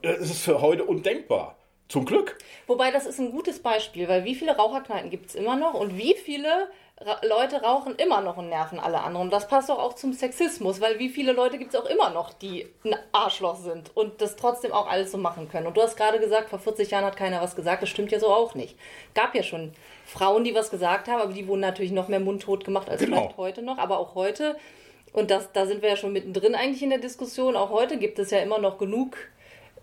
Das 0.02 0.20
ist 0.20 0.44
für 0.44 0.62
heute 0.62 0.84
undenkbar. 0.84 1.58
Zum 1.88 2.06
Glück. 2.06 2.38
Wobei 2.66 2.90
das 2.90 3.06
ist 3.06 3.20
ein 3.20 3.32
gutes 3.32 3.62
Beispiel, 3.62 4.08
weil 4.08 4.26
wie 4.26 4.34
viele 4.34 4.56
Raucherkneipen 4.56 5.12
gibt 5.12 5.28
es 5.30 5.36
immer 5.36 5.56
noch 5.56 5.76
und 5.76 5.98
wie 5.98 6.16
viele 6.16 6.70
Ra 7.02 7.20
Leute 7.28 7.62
rauchen 7.62 7.96
immer 7.96 8.22
noch 8.22 8.38
und 8.38 8.48
nerven 8.48 8.80
alle 8.80 9.02
anderen. 9.02 9.28
Und 9.28 9.34
das 9.34 9.50
passt 9.50 9.68
doch 9.68 9.80
auch 9.80 9.94
zum 9.94 10.14
Sexismus, 10.14 10.80
weil 10.80 10.98
wie 10.98 11.10
viele 11.10 11.34
Leute 11.34 11.58
gibt 11.58 11.74
es 11.74 11.80
auch 11.80 11.88
immer 11.88 12.10
noch, 12.10 12.32
die 12.32 12.68
ein 12.86 12.96
Arschloch 13.12 13.58
sind 13.58 13.92
und 13.96 14.22
das 14.22 14.38
trotzdem 14.38 14.72
auch 14.72 14.88
alles 14.88 15.12
so 15.12 15.18
machen 15.18 15.50
können. 15.50 15.68
Und 15.68 15.76
du 15.76 15.82
hast 15.82 15.98
gerade 15.98 16.20
gesagt, 16.20 16.50
vor 16.50 16.60
40 16.60 16.92
Jahren 16.92 17.04
hat 17.04 17.18
keiner 17.18 17.42
was 17.42 17.58
gesagt. 17.58 17.82
Das 17.82 17.90
stimmt 17.90 18.12
ja 18.12 18.20
so 18.20 18.28
auch 18.28 18.56
nicht. 18.56 18.78
Gab 19.14 19.36
ja 19.36 19.44
schon 19.44 19.74
Frauen, 20.06 20.46
die 20.46 20.56
was 20.56 20.72
gesagt 20.72 21.10
haben, 21.10 21.22
aber 21.22 21.34
die 21.34 21.48
wurden 21.48 21.60
natürlich 21.60 21.92
noch 21.92 22.08
mehr 22.08 22.22
mundtot 22.22 22.64
gemacht 22.64 22.90
als 22.90 23.02
genau. 23.02 23.18
vielleicht 23.18 23.38
heute 23.38 23.62
noch. 23.62 23.78
Aber 23.78 24.00
auch 24.00 24.16
heute, 24.16 24.56
und 25.12 25.32
das, 25.32 25.52
da 25.52 25.66
sind 25.66 25.82
wir 25.82 25.90
ja 25.90 25.98
schon 25.98 26.14
mittendrin 26.14 26.56
eigentlich 26.56 26.84
in 26.84 26.92
der 26.92 27.00
Diskussion, 27.00 27.58
auch 27.58 27.72
heute 27.72 27.98
gibt 27.98 28.20
es 28.20 28.32
ja 28.32 28.40
immer 28.40 28.60
noch 28.60 28.78
genug 28.78 29.18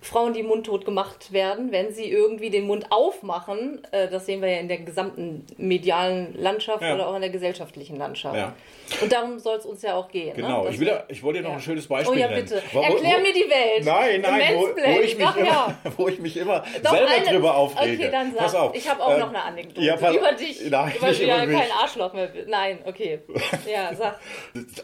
Frauen, 0.03 0.35
die 0.35 0.43
mundtot 0.43 0.85
gemacht 0.85 1.33
werden, 1.33 1.71
wenn 1.71 1.93
sie 1.93 2.11
irgendwie 2.11 2.51
den 2.51 2.67
Mund 2.67 2.87
aufmachen. 2.91 3.81
Äh, 3.93 4.09
das 4.09 4.27
sehen 4.27 4.43
wir 4.43 4.51
ja 4.51 4.59
in 4.59 4.67
der 4.67 4.79
gesamten 4.79 5.47
medialen 5.57 6.35
Landschaft 6.37 6.83
ja. 6.83 6.95
oder 6.95 7.09
auch 7.09 7.15
in 7.15 7.21
der 7.21 7.31
gesellschaftlichen 7.31 7.97
Landschaft. 7.97 8.37
Ja. 8.37 8.55
Und 9.01 9.13
darum 9.13 9.39
soll 9.39 9.59
es 9.59 9.65
uns 9.65 9.81
ja 9.83 9.95
auch 9.95 10.09
gehen. 10.09 10.37
Ne? 10.37 10.43
Genau, 10.43 10.65
ne? 10.65 10.71
ich, 10.71 10.81
will, 10.81 10.93
ich 11.07 11.23
wollte 11.23 11.41
dir 11.41 11.49
noch 11.49 11.55
ein 11.55 11.61
schönes 11.61 11.87
Beispiel 11.87 12.17
nennen. 12.17 12.33
Oh 12.33 12.37
ja, 12.37 12.41
bitte. 12.41 12.63
Wo, 12.73 12.81
Erklär 12.81 13.17
wo, 13.17 13.23
mir 13.23 13.33
die 13.33 13.49
Welt. 13.49 13.85
Nein, 13.85 14.21
nein, 14.21 14.57
wo, 14.57 14.63
wo, 14.63 15.01
ich 15.01 15.17
mich 15.17 15.27
Ach, 15.27 15.37
immer, 15.37 15.79
wo 15.97 16.09
ich 16.09 16.19
mich 16.19 16.37
immer 16.37 16.65
Doch, 16.83 16.91
selber 16.91 17.11
eine, 17.11 17.27
drüber 17.27 17.55
aufrege. 17.55 18.03
Okay, 18.03 18.11
dann 18.11 18.33
sag. 18.33 18.43
Pass 18.43 18.55
auf. 18.57 18.75
Ich 18.75 18.91
habe 18.91 19.05
auch 19.05 19.15
ähm, 19.15 19.21
noch 19.21 19.29
eine 19.29 19.43
Anekdote. 19.43 19.87
Ja, 19.87 19.97
pass, 19.97 20.17
über 20.17 20.33
dich. 20.33 20.69
Nein, 20.69 20.93
über 20.97 21.09
dich 21.09 21.21
ja 21.21 21.47
kein 21.47 21.71
Arschloch 21.81 22.13
mehr. 22.13 22.29
Nein, 22.49 22.81
okay. 22.85 23.21
Ja, 23.73 23.95
sag. 23.95 24.19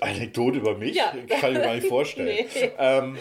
Anekdote 0.01 0.59
über 0.59 0.77
mich? 0.77 0.95
Ja. 0.95 1.13
Kann 1.41 1.53
ich 1.53 1.59
mir 1.59 1.65
gar 1.65 1.75
nicht 1.75 1.87
vorstellen. 1.89 2.29
nee. 2.29 2.71
ähm, 2.79 3.19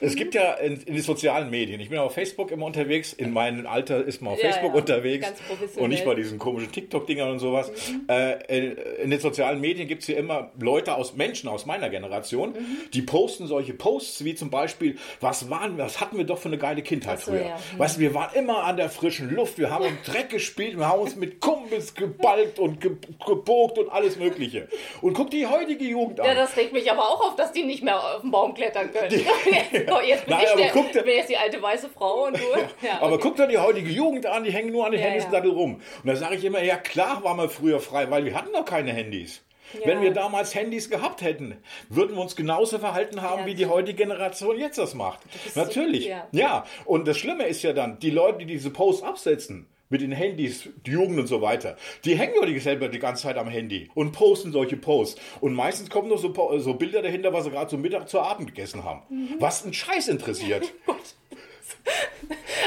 es 0.00 0.16
gibt 0.16 0.34
ja 0.34 0.54
in, 0.54 0.80
in, 0.82 0.94
den 0.94 1.02
sozialen 1.02 1.50
Medien, 1.50 1.80
ich 1.80 1.90
bin 1.90 1.98
auf 1.98 2.14
Facebook 2.14 2.50
immer 2.50 2.66
unterwegs, 2.66 3.12
in 3.12 3.32
meinem 3.32 3.66
Alter 3.66 4.04
ist 4.04 4.22
man 4.22 4.34
auf 4.34 4.42
ja, 4.42 4.50
Facebook 4.50 4.74
ja, 4.74 4.80
unterwegs 4.80 5.32
und 5.76 5.90
nicht 5.90 6.04
bei 6.04 6.14
diesen 6.14 6.38
komischen 6.38 6.72
TikTok-Dingern 6.72 7.30
und 7.30 7.38
sowas. 7.38 7.70
Mhm. 7.88 8.08
Äh, 8.08 8.56
in, 8.56 8.76
in, 9.02 9.10
den 9.10 9.20
sozialen 9.20 9.60
Medien 9.60 9.88
gibt 9.88 10.02
es 10.02 10.06
hier 10.06 10.16
immer 10.16 10.50
Leute 10.58 10.94
aus 10.94 11.14
Menschen 11.14 11.48
aus 11.48 11.66
meiner 11.66 11.90
Generation, 11.90 12.50
mhm. 12.50 12.90
die 12.92 13.02
posten 13.02 13.46
solche 13.46 13.74
Posts 13.74 14.24
wie 14.24 14.34
zum 14.34 14.50
Beispiel, 14.50 14.96
was 15.20 15.50
waren, 15.50 15.78
was 15.78 16.00
hatten 16.00 16.16
wir 16.16 16.24
doch 16.24 16.38
für 16.38 16.48
eine 16.48 16.58
geile 16.58 16.82
Kindheit 16.82 17.20
so, 17.20 17.30
früher. 17.30 17.46
Ja. 17.46 17.56
Mhm. 17.56 17.78
Weißt 17.78 17.96
du, 17.96 18.00
wir 18.00 18.14
waren 18.14 18.34
immer 18.34 18.64
an 18.64 18.76
der 18.76 18.88
frischen 18.88 19.34
Luft, 19.34 19.58
wir 19.58 19.70
haben 19.70 19.84
im 19.84 19.98
Dreck 20.04 20.30
gespielt, 20.30 20.78
wir 20.78 20.88
haben 20.88 21.00
uns 21.00 21.16
mit 21.16 21.40
Kumpels 21.40 21.94
geballt 21.94 22.58
und 22.58 22.80
ge 22.80 22.92
gebogt 23.26 23.78
und 23.78 23.90
alles 23.90 24.16
Mögliche. 24.16 24.68
Und 25.00 25.14
guck 25.14 25.30
die 25.30 25.46
heutige 25.46 25.84
Jugend 25.84 26.20
an. 26.20 26.26
Ja, 26.26 26.34
das 26.34 26.56
regt 26.56 26.72
mich 26.72 26.90
aber 26.90 27.02
auch 27.02 27.28
auf, 27.28 27.36
dass 27.36 27.52
die 27.52 27.64
nicht 27.64 27.82
mehr 27.82 27.98
auf 27.98 28.20
den 28.22 28.30
Baum 28.30 28.54
klettern 28.54 28.90
können. 28.92 29.10
Die, 29.10 29.24
oh, 29.90 30.00
jetzt 30.06 30.26
bin, 30.26 30.34
Nein, 30.34 30.44
ich, 30.46 30.54
der, 30.54 30.70
guck, 30.70 30.92
bin 30.92 31.06
jetzt 31.06 31.28
die 31.28 31.36
alte 31.36 31.60
weiße 31.60 31.88
Frau 31.90 32.26
und 32.26 32.36
du. 32.36 32.42
Ja, 32.82 33.00
aber 33.00 33.18
guck 33.18 33.36
dir 33.36 33.46
die 33.46 33.58
heutige 33.58 33.90
Jugend 33.90 34.26
an, 34.26 34.44
die 34.44 34.52
hängen 34.52 34.72
nur 34.72 34.86
an 34.86 34.92
den 34.92 35.00
ja, 35.00 35.08
Handys 35.08 35.26
ja. 35.30 35.40
rum. 35.40 35.76
Und 35.76 36.06
da 36.06 36.16
sage 36.16 36.36
ich 36.36 36.44
immer, 36.44 36.62
ja 36.62 36.76
klar 36.76 37.24
waren 37.24 37.38
wir 37.38 37.48
früher 37.48 37.80
frei, 37.80 38.10
weil 38.10 38.24
wir 38.24 38.34
hatten 38.34 38.52
noch 38.52 38.64
keine 38.64 38.92
Handys. 38.92 39.42
Ja. 39.72 39.86
Wenn 39.86 40.02
wir 40.02 40.12
damals 40.12 40.54
Handys 40.54 40.88
gehabt 40.88 41.22
hätten, 41.22 41.56
würden 41.88 42.16
wir 42.16 42.22
uns 42.22 42.36
genauso 42.36 42.78
verhalten 42.78 43.22
haben, 43.22 43.40
ja. 43.40 43.46
wie 43.46 43.54
die 43.54 43.66
heutige 43.66 44.04
Generation 44.04 44.58
jetzt 44.58 44.78
das 44.78 44.94
macht. 44.94 45.20
Natürlich. 45.54 46.04
So, 46.04 46.10
ja. 46.10 46.28
ja. 46.32 46.64
Und 46.84 47.08
das 47.08 47.18
Schlimme 47.18 47.46
ist 47.46 47.62
ja 47.62 47.72
dann, 47.72 47.98
die 47.98 48.10
Leute, 48.10 48.38
die 48.38 48.46
diese 48.46 48.70
Posts 48.70 49.02
absetzen, 49.02 49.66
mit 49.94 50.00
den 50.00 50.10
Handys, 50.10 50.68
die 50.84 50.90
Jugend 50.90 51.20
und 51.20 51.28
so 51.28 51.40
weiter, 51.40 51.76
die 52.04 52.16
hängen 52.16 52.34
ja 52.40 52.44
die 52.44 52.58
selber 52.58 52.88
die 52.88 52.98
ganze 52.98 53.22
Zeit 53.22 53.38
am 53.38 53.46
Handy 53.46 53.88
und 53.94 54.10
posten 54.10 54.50
solche 54.50 54.76
Posts. 54.76 55.20
Und 55.40 55.54
meistens 55.54 55.88
kommen 55.88 56.08
noch 56.08 56.18
so, 56.18 56.34
so 56.58 56.74
Bilder 56.74 57.00
dahinter, 57.00 57.32
was 57.32 57.44
sie 57.44 57.50
gerade 57.50 57.70
zum 57.70 57.80
Mittag 57.80 58.08
zu 58.08 58.18
Abend 58.18 58.48
gegessen 58.48 58.82
haben. 58.82 59.02
Mhm. 59.08 59.36
Was 59.38 59.62
einen 59.62 59.72
Scheiß 59.72 60.08
interessiert. 60.08 60.72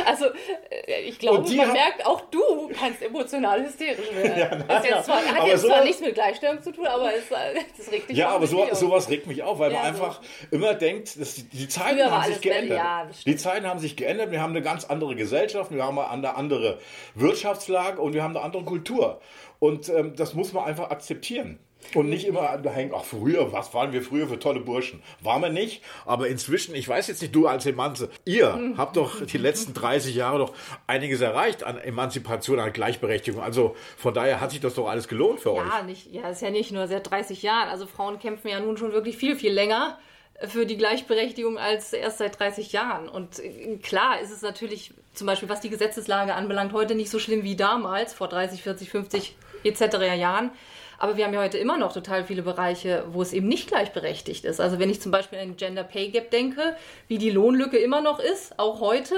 Also, 0.06 0.26
äh, 0.70 1.02
ich 1.02 1.20
glaube, 1.20 1.50
man 1.56 1.72
merkt, 1.72 2.06
auch 2.06 2.22
du 2.30 2.70
kannst 2.70 3.02
emotional 3.02 3.66
hysterisch 3.66 4.12
werden. 4.14 4.38
Ja, 4.38 4.66
na, 4.68 4.88
ja. 4.88 5.02
Zwar, 5.02 5.18
hat 5.18 5.40
aber 5.40 5.48
jetzt 5.48 5.62
so 5.62 5.68
zwar 5.68 5.84
nichts 5.84 6.02
mit 6.02 6.14
Gleichstellung 6.14 6.62
zu 6.62 6.72
tun, 6.72 6.86
aber 6.86 7.14
es, 7.14 7.24
das 7.30 7.92
regt 7.92 8.10
dich 8.10 8.18
Ja, 8.18 8.30
aber 8.30 8.46
so, 8.46 8.68
sowas 8.74 9.10
regt 9.10 9.26
mich 9.28 9.42
auf, 9.42 9.60
weil 9.60 9.72
ja, 9.72 9.82
man 9.82 9.96
so. 9.96 10.04
einfach 10.04 10.22
immer 10.52 10.74
denkt, 10.76 11.20
dass 11.20 11.36
die, 11.36 11.44
die 11.44 11.68
Zeiten 11.68 11.98
Früher 11.98 12.12
haben 12.12 12.32
sich 12.32 12.42
geändert. 12.42 12.78
Ja, 12.78 13.10
die 13.26 13.36
Zeiten 13.36 13.66
haben 13.66 13.80
sich 13.80 13.96
geändert, 13.96 14.32
wir 14.32 14.42
haben 14.42 14.52
eine 14.52 14.62
ganz 14.62 14.86
andere 14.86 15.16
Gesellschaft, 15.16 15.72
wir 15.72 15.84
haben 15.84 15.98
eine 15.98 16.36
andere 16.36 16.80
Wirtschaftslage 17.16 18.00
und 18.02 18.14
wir 18.14 18.24
haben 18.24 18.36
eine 18.36 18.46
andere 18.46 18.64
Kultur. 18.64 19.20
Und 19.60 19.90
ähm, 19.90 20.16
das 20.16 20.34
muss 20.34 20.54
man 20.54 20.66
einfach 20.66 20.92
akzeptieren. 20.92 21.60
Und 21.96 22.10
nicht 22.10 22.26
immer 22.26 22.58
da 22.58 22.70
hängen, 22.70 22.92
ach 22.96 23.04
früher, 23.04 23.52
was 23.52 23.74
waren 23.74 23.94
wir 23.94 24.02
früher 24.02 24.28
für 24.28 24.40
tolle 24.40 24.60
Burschen? 24.60 25.02
Waren 25.22 25.42
wir 25.42 25.50
nicht, 25.50 25.82
aber 26.06 26.28
inzwischen, 26.28 26.76
ich 26.76 26.88
weiß 26.88 27.08
jetzt 27.08 27.22
nicht, 27.22 27.34
du 27.34 27.48
als 27.48 27.66
Emanze, 27.66 28.10
ihr 28.26 28.74
habt 28.78 28.98
doch 28.98 29.26
die 29.26 29.38
letzten 29.38 29.74
30 29.74 30.16
Jahre 30.16 30.40
doch 30.40 30.54
einiges 30.86 31.22
erreicht 31.22 31.64
an 31.64 31.78
Emanzipation, 31.78 32.60
an 32.60 32.74
Gleichberechtigung. 32.74 33.42
Also 33.42 33.76
von 33.98 34.14
daher 34.14 34.42
hat 34.42 34.52
sich 34.52 34.60
das 34.60 34.76
doch 34.76 34.88
alles 34.88 35.08
gelohnt 35.08 35.40
für 35.40 35.56
ja, 35.56 35.62
euch. 35.62 35.84
Nicht, 35.86 36.14
ja, 36.14 36.30
ist 36.30 36.42
ja 36.42 36.50
nicht 36.50 36.72
nur 36.72 36.88
seit 36.88 37.10
30 37.10 37.42
Jahren. 37.42 37.70
Also 37.70 37.88
Frauen 37.88 38.20
kämpfen 38.20 38.50
ja 38.50 38.60
nun 38.60 38.78
schon 38.78 38.92
wirklich 38.92 39.18
viel, 39.18 39.36
viel 39.36 39.54
länger 39.54 39.98
für 40.46 40.66
die 40.66 40.78
Gleichberechtigung 40.78 41.58
als 41.58 41.94
erst 41.94 42.20
seit 42.20 42.40
30 42.40 42.72
Jahren. 42.72 43.10
Und 43.10 43.40
äh, 43.40 43.78
klar 43.78 44.20
ist 44.22 44.32
es 44.32 44.42
natürlich, 44.42 44.94
zum 45.14 45.28
Beispiel 45.28 45.50
was 45.50 45.62
die 45.62 45.70
Gesetzeslage 45.70 46.36
anbelangt, 46.36 46.74
heute 46.74 46.96
nicht 46.96 47.10
so 47.10 47.20
schlimm 47.20 47.44
wie 47.44 47.56
damals, 47.56 48.14
vor 48.14 48.28
30, 48.28 48.62
40, 48.62 48.90
50 48.90 49.36
etc. 49.64 49.82
Jahren. 50.16 50.52
Aber 50.98 51.18
wir 51.18 51.26
haben 51.26 51.34
ja 51.34 51.42
heute 51.42 51.58
immer 51.58 51.78
noch 51.78 51.94
total 51.94 52.24
viele 52.24 52.42
Bereiche, 52.42 53.06
wo 53.12 53.22
es 53.22 53.34
eben 53.34 53.48
nicht 53.48 53.68
gleichberechtigt 53.68 54.46
ist. 54.46 54.60
Also 54.60 54.80
wenn 54.80 54.90
ich 54.90 55.02
zum 55.02 55.12
Beispiel 55.12 55.40
an 55.40 55.50
den 55.50 55.58
Gender 55.58 55.84
Pay 55.84 56.10
Gap 56.10 56.32
denke, 56.32 56.76
wie 57.08 57.18
die 57.18 57.30
Lohnlücke 57.30 57.78
immer 57.78 58.02
noch 58.02 58.20
ist, 58.20 58.58
auch 58.58 58.80
heute, 58.80 59.16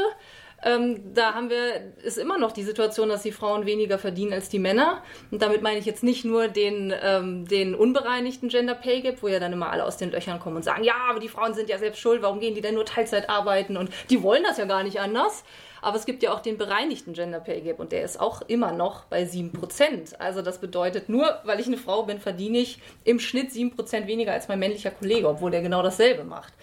ähm, 0.63 1.13
da 1.13 1.33
haben 1.33 1.50
wir, 1.50 1.93
ist 2.03 2.17
immer 2.17 2.38
noch 2.38 2.51
die 2.51 2.63
Situation, 2.63 3.09
dass 3.09 3.24
die 3.24 3.31
Frauen 3.31 3.65
weniger 3.65 3.98
verdienen 3.98 4.33
als 4.33 4.50
die 4.50 4.59
Männer. 4.59 5.03
Und 5.31 5.41
damit 5.41 5.62
meine 5.62 5.79
ich 5.79 5.86
jetzt 5.86 6.03
nicht 6.03 6.25
nur 6.25 6.48
den, 6.50 6.93
ähm, 7.01 7.48
den 7.48 7.75
unbereinigten 7.75 8.50
Gender 8.50 8.75
Pay 8.75 9.01
Gap, 9.01 9.21
wo 9.21 9.27
ja 9.27 9.39
dann 9.39 9.53
immer 9.53 9.69
alle 9.69 9.86
aus 9.86 9.98
den 9.98 10.12
Löchern 10.12 10.39
kommen 10.39 10.57
und 10.57 10.63
sagen, 10.63 10.83
ja, 10.83 10.95
aber 11.09 11.19
die 11.19 11.29
Frauen 11.29 11.53
sind 11.53 11.69
ja 11.69 11.77
selbst 11.77 12.00
schuld, 12.00 12.21
warum 12.21 12.39
gehen 12.39 12.55
die 12.55 12.62
denn 12.62 12.75
nur 12.75 12.86
Teilzeit 12.86 13.29
arbeiten? 13.29 13.77
Und 13.77 13.89
die 14.09 14.21
wollen 14.21 14.43
das 14.43 14.57
ja 14.57 14.65
gar 14.65 14.83
nicht 14.83 15.00
anders. 15.00 15.43
Aber 15.81 15.98
es 15.98 16.05
gibt 16.05 16.24
ja 16.24 16.33
auch 16.33 16.39
den 16.39 16.57
bereinigten 16.57 17.13
Gender 17.13 17.39
Pay 17.39 17.62
Gap 17.62 17.79
und 17.79 17.91
der 17.91 18.03
ist 18.03 18.19
auch 18.19 18.41
immer 18.43 18.71
noch 18.71 19.05
bei 19.05 19.24
7%. 19.24 20.15
Also 20.17 20.41
das 20.41 20.59
bedeutet, 20.59 21.09
nur 21.09 21.39
weil 21.43 21.59
ich 21.59 21.67
eine 21.67 21.77
Frau 21.77 22.03
bin, 22.03 22.19
verdiene 22.19 22.59
ich 22.59 22.79
im 23.03 23.19
Schnitt 23.19 23.51
7% 23.51 24.07
weniger 24.07 24.33
als 24.33 24.48
mein 24.48 24.59
männlicher 24.59 24.91
Kollege, 24.91 25.27
obwohl 25.29 25.51
der 25.51 25.62
genau 25.62 25.81
dasselbe 25.81 26.24
macht. 26.24 26.53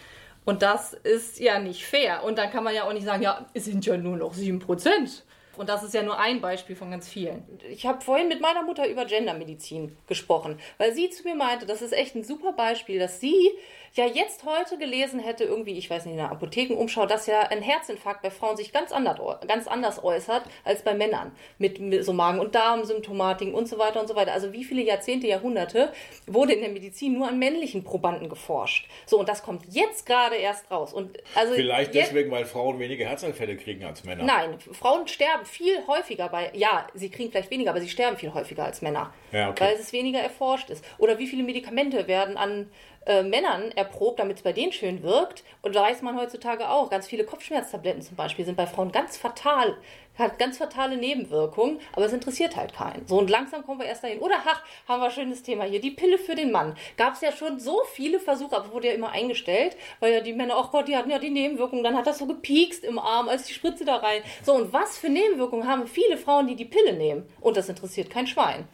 Und 0.44 0.62
das 0.62 0.92
ist 0.92 1.40
ja 1.40 1.58
nicht 1.58 1.84
fair. 1.84 2.22
Und 2.24 2.38
dann 2.38 2.50
kann 2.50 2.62
man 2.64 2.74
ja 2.74 2.84
auch 2.84 2.92
nicht 2.92 3.04
sagen, 3.04 3.22
ja, 3.22 3.44
es 3.52 3.64
sind 3.64 3.84
ja 3.84 3.96
nur 3.96 4.16
noch 4.16 4.34
7%. 4.34 5.22
Und 5.58 5.68
das 5.68 5.82
ist 5.82 5.94
ja 5.94 6.02
nur 6.02 6.18
ein 6.18 6.40
Beispiel 6.40 6.76
von 6.76 6.90
ganz 6.90 7.08
vielen. 7.08 7.44
Ich 7.70 7.86
habe 7.86 8.00
vorhin 8.00 8.28
mit 8.28 8.40
meiner 8.40 8.62
Mutter 8.62 8.88
über 8.88 9.04
Gendermedizin 9.04 9.96
gesprochen, 10.06 10.58
weil 10.78 10.92
sie 10.92 11.10
zu 11.10 11.24
mir 11.24 11.34
meinte, 11.34 11.66
das 11.66 11.82
ist 11.82 11.92
echt 11.92 12.14
ein 12.14 12.24
super 12.24 12.52
Beispiel, 12.52 12.98
dass 12.98 13.20
sie 13.20 13.52
ja 13.96 14.06
jetzt 14.06 14.44
heute 14.44 14.76
gelesen 14.76 15.20
hätte, 15.20 15.44
irgendwie, 15.44 15.78
ich 15.78 15.88
weiß 15.88 16.04
nicht, 16.04 16.12
in 16.12 16.18
der 16.18 16.30
Apothekenumschau, 16.30 17.06
dass 17.06 17.26
ja 17.26 17.40
ein 17.40 17.62
Herzinfarkt 17.62 18.22
bei 18.22 18.30
Frauen 18.30 18.56
sich 18.56 18.72
ganz 18.72 18.92
anders, 18.92 19.18
ganz 19.48 19.66
anders 19.66 20.04
äußert 20.04 20.44
als 20.64 20.82
bei 20.82 20.94
Männern. 20.94 21.32
Mit, 21.58 21.80
mit 21.80 22.04
so 22.04 22.12
Magen- 22.12 22.40
und 22.40 22.54
Darmsymptomatiken 22.54 23.54
und 23.54 23.68
so 23.68 23.78
weiter 23.78 24.00
und 24.00 24.06
so 24.06 24.14
weiter. 24.14 24.32
Also 24.32 24.52
wie 24.52 24.64
viele 24.64 24.82
Jahrzehnte, 24.82 25.26
Jahrhunderte 25.26 25.92
wurde 26.26 26.52
in 26.52 26.60
der 26.60 26.70
Medizin 26.70 27.14
nur 27.14 27.28
an 27.28 27.38
männlichen 27.38 27.84
Probanden 27.84 28.28
geforscht. 28.28 28.88
So, 29.06 29.18
und 29.18 29.28
das 29.28 29.42
kommt 29.42 29.64
jetzt 29.70 30.04
gerade 30.04 30.36
erst 30.36 30.70
raus. 30.70 30.92
Und 30.92 31.16
also 31.34 31.54
Vielleicht 31.54 31.94
deswegen, 31.94 32.30
weil 32.30 32.44
Frauen 32.44 32.78
weniger 32.78 33.06
Herzanfälle 33.06 33.56
kriegen 33.56 33.84
als 33.84 34.04
Männer. 34.04 34.24
Nein, 34.24 34.58
Frauen 34.72 35.08
sterben, 35.08 35.45
viel 35.46 35.86
häufiger 35.86 36.28
bei, 36.28 36.50
ja, 36.54 36.86
sie 36.94 37.10
kriegen 37.10 37.30
vielleicht 37.30 37.50
weniger, 37.50 37.70
aber 37.70 37.80
sie 37.80 37.88
sterben 37.88 38.16
viel 38.16 38.34
häufiger 38.34 38.64
als 38.64 38.82
Männer. 38.82 39.12
Ja, 39.32 39.50
okay. 39.50 39.64
Weil 39.64 39.74
es 39.76 39.92
weniger 39.92 40.20
erforscht 40.20 40.70
ist. 40.70 40.84
Oder 40.98 41.18
wie 41.18 41.26
viele 41.26 41.42
Medikamente 41.42 42.06
werden 42.08 42.36
an 42.36 42.70
äh, 43.06 43.22
Männern 43.22 43.70
erprobt, 43.72 44.18
damit 44.18 44.38
es 44.38 44.42
bei 44.42 44.52
denen 44.52 44.72
schön 44.72 45.02
wirkt. 45.02 45.44
Und 45.62 45.74
da 45.74 45.82
weiß 45.82 46.02
man 46.02 46.18
heutzutage 46.18 46.68
auch, 46.68 46.90
ganz 46.90 47.06
viele 47.06 47.24
Kopfschmerztabletten 47.24 48.02
zum 48.02 48.16
Beispiel 48.16 48.44
sind 48.44 48.56
bei 48.56 48.66
Frauen 48.66 48.92
ganz 48.92 49.16
fatal, 49.16 49.76
hat 50.18 50.38
ganz 50.38 50.58
fatale 50.58 50.96
Nebenwirkungen, 50.96 51.80
aber 51.92 52.06
es 52.06 52.12
interessiert 52.12 52.56
halt 52.56 52.74
keinen. 52.74 53.06
So 53.06 53.18
und 53.18 53.30
langsam 53.30 53.64
kommen 53.64 53.80
wir 53.80 53.86
erst 53.86 54.02
dahin. 54.02 54.18
Oder 54.18 54.36
ach, 54.44 54.62
haben 54.88 55.00
wir 55.00 55.06
ein 55.06 55.12
schönes 55.12 55.42
Thema 55.42 55.64
hier, 55.64 55.80
die 55.80 55.90
Pille 55.90 56.18
für 56.18 56.34
den 56.34 56.50
Mann. 56.50 56.76
Gab 56.96 57.14
es 57.14 57.20
ja 57.20 57.32
schon 57.32 57.60
so 57.60 57.82
viele 57.92 58.18
Versuche, 58.18 58.56
aber 58.56 58.72
wurde 58.72 58.88
ja 58.88 58.94
immer 58.94 59.10
eingestellt, 59.10 59.76
weil 60.00 60.12
ja 60.12 60.20
die 60.20 60.32
Männer, 60.32 60.58
oh 60.58 60.68
Gott, 60.70 60.88
die 60.88 60.96
hatten 60.96 61.10
ja 61.10 61.18
die 61.18 61.30
Nebenwirkungen, 61.30 61.84
dann 61.84 61.96
hat 61.96 62.06
das 62.06 62.18
so 62.18 62.26
gepiekst 62.26 62.84
im 62.84 62.98
Arm, 62.98 63.28
als 63.28 63.44
die 63.44 63.54
Spritze 63.54 63.84
da 63.84 63.96
rein. 63.96 64.22
So 64.42 64.54
und 64.54 64.72
was 64.72 64.98
für 64.98 65.08
Nebenwirkungen 65.08 65.68
haben 65.68 65.86
viele 65.86 66.16
Frauen, 66.16 66.46
die 66.46 66.56
die 66.56 66.64
Pille 66.64 66.94
nehmen? 66.94 67.28
Und 67.40 67.56
das 67.56 67.68
interessiert 67.68 68.10
kein 68.10 68.26
Schwein. 68.26 68.66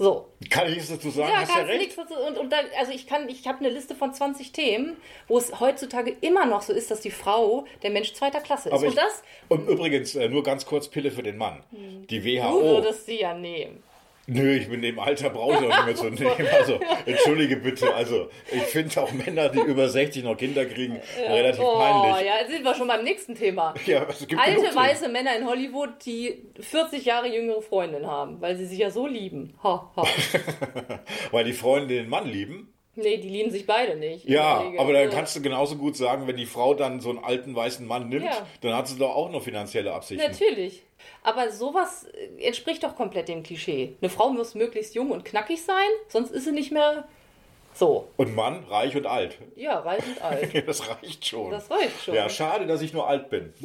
So. 0.00 0.28
Kann 0.48 0.66
ich 0.66 0.76
nichts 0.76 0.88
dazu 0.88 1.10
sagen? 1.10 1.30
Ja, 1.30 1.40
Hast 1.40 1.54
ja 1.54 1.62
recht. 1.64 1.98
dazu. 1.98 2.14
Und, 2.14 2.38
und 2.38 2.50
da, 2.50 2.56
also 2.78 2.90
ich 2.90 3.06
kann, 3.06 3.28
ich 3.28 3.46
habe 3.46 3.58
eine 3.58 3.68
Liste 3.68 3.94
von 3.94 4.14
20 4.14 4.50
Themen, 4.50 4.96
wo 5.28 5.36
es 5.36 5.60
heutzutage 5.60 6.16
immer 6.22 6.46
noch 6.46 6.62
so 6.62 6.72
ist, 6.72 6.90
dass 6.90 7.02
die 7.02 7.10
Frau 7.10 7.66
der 7.82 7.90
Mensch 7.90 8.14
zweiter 8.14 8.40
Klasse 8.40 8.70
ist. 8.70 8.74
Aber 8.74 8.84
und 8.84 8.88
ich, 8.88 8.94
das, 8.94 9.22
und 9.48 9.68
übrigens, 9.68 10.14
äh, 10.14 10.30
nur 10.30 10.42
ganz 10.42 10.64
kurz 10.64 10.88
Pille 10.88 11.10
für 11.10 11.22
den 11.22 11.36
Mann. 11.36 11.62
Die 11.70 12.18
du 12.18 12.24
WHO. 12.24 12.62
würdest 12.62 13.04
sie 13.04 13.20
ja 13.20 13.34
nehmen. 13.34 13.82
Nö, 14.32 14.54
ich 14.54 14.66
bin 14.68 14.76
in 14.76 14.82
dem 14.82 15.00
Alter 15.00 15.28
brauche 15.30 15.54
ich 15.54 15.72
auch 15.72 15.76
nicht 15.76 15.86
mehr 15.86 15.94
zu 15.96 16.10
nehmen. 16.10 16.48
Also, 16.52 16.78
entschuldige 17.04 17.56
bitte. 17.56 17.92
Also, 17.92 18.28
ich 18.52 18.62
finde 18.62 19.02
auch 19.02 19.10
Männer, 19.12 19.48
die 19.48 19.58
über 19.58 19.88
60 19.88 20.22
noch 20.22 20.36
Kinder 20.36 20.64
kriegen, 20.66 21.00
relativ 21.18 21.60
oh, 21.60 21.78
peinlich. 21.78 22.26
ja, 22.26 22.38
jetzt 22.40 22.52
sind 22.52 22.64
wir 22.64 22.74
schon 22.76 22.86
beim 22.86 23.02
nächsten 23.02 23.34
Thema. 23.34 23.74
Ja, 23.86 24.06
es 24.08 24.26
gibt 24.26 24.40
Alte 24.40 24.60
Themen. 24.60 24.76
weiße 24.76 25.08
Männer 25.08 25.36
in 25.36 25.46
Hollywood, 25.46 25.90
die 26.06 26.44
40 26.60 27.04
Jahre 27.04 27.26
jüngere 27.26 27.60
Freundin 27.60 28.06
haben, 28.06 28.40
weil 28.40 28.56
sie 28.56 28.66
sich 28.66 28.78
ja 28.78 28.90
so 28.90 29.08
lieben. 29.08 29.54
Ha, 29.64 29.90
ha. 29.96 30.04
Weil 31.32 31.44
die 31.44 31.52
Freunde 31.52 31.94
den 31.94 32.08
Mann 32.08 32.28
lieben. 32.28 32.72
Nee, 33.02 33.16
die 33.18 33.28
lieben 33.28 33.50
sich 33.50 33.66
beide 33.66 33.96
nicht. 33.96 34.28
Ja, 34.28 34.62
aber 34.78 34.92
dann 34.92 35.04
Also, 35.04 35.16
kannst 35.16 35.36
du 35.36 35.42
genauso 35.42 35.76
gut 35.76 35.96
sagen, 35.96 36.26
wenn 36.26 36.36
die 36.36 36.46
Frau 36.46 36.74
dann 36.74 37.00
so 37.00 37.10
einen 37.10 37.18
alten 37.24 37.54
weißen 37.54 37.86
Mann 37.86 38.08
nimmt, 38.08 38.24
Ja. 38.24 38.46
dann 38.60 38.74
hat 38.74 38.88
sie 38.88 38.98
doch 38.98 39.14
auch 39.14 39.30
noch 39.30 39.42
finanzielle 39.42 39.92
Absichten. 39.92 40.26
Natürlich. 40.26 40.82
Aber 41.22 41.50
sowas 41.50 42.06
äh, 42.38 42.46
entspricht 42.46 42.82
doch 42.82 42.94
komplett 42.96 43.28
dem 43.28 43.42
Klischee. 43.42 43.94
Eine 44.00 44.10
Frau 44.10 44.30
muss 44.30 44.54
möglichst 44.54 44.94
jung 44.94 45.10
und 45.10 45.24
knackig 45.24 45.62
sein, 45.62 45.88
sonst 46.08 46.30
ist 46.30 46.44
sie 46.44 46.52
nicht 46.52 46.72
mehr 46.72 47.08
so. 47.74 48.08
Und 48.16 48.34
Mann, 48.34 48.64
reich 48.68 48.96
und 48.96 49.06
alt. 49.06 49.38
Ja, 49.56 49.78
reich 49.78 50.02
und 50.06 50.20
alt. 50.22 50.50
Das 50.66 50.88
reicht 50.88 51.26
schon. 51.26 51.50
Das 51.50 51.70
reicht 51.70 52.02
schon. 52.04 52.14
Ja, 52.14 52.28
schade, 52.28 52.66
dass 52.66 52.82
ich 52.82 52.92
nur 52.92 53.06
alt 53.06 53.30
bin. 53.30 53.54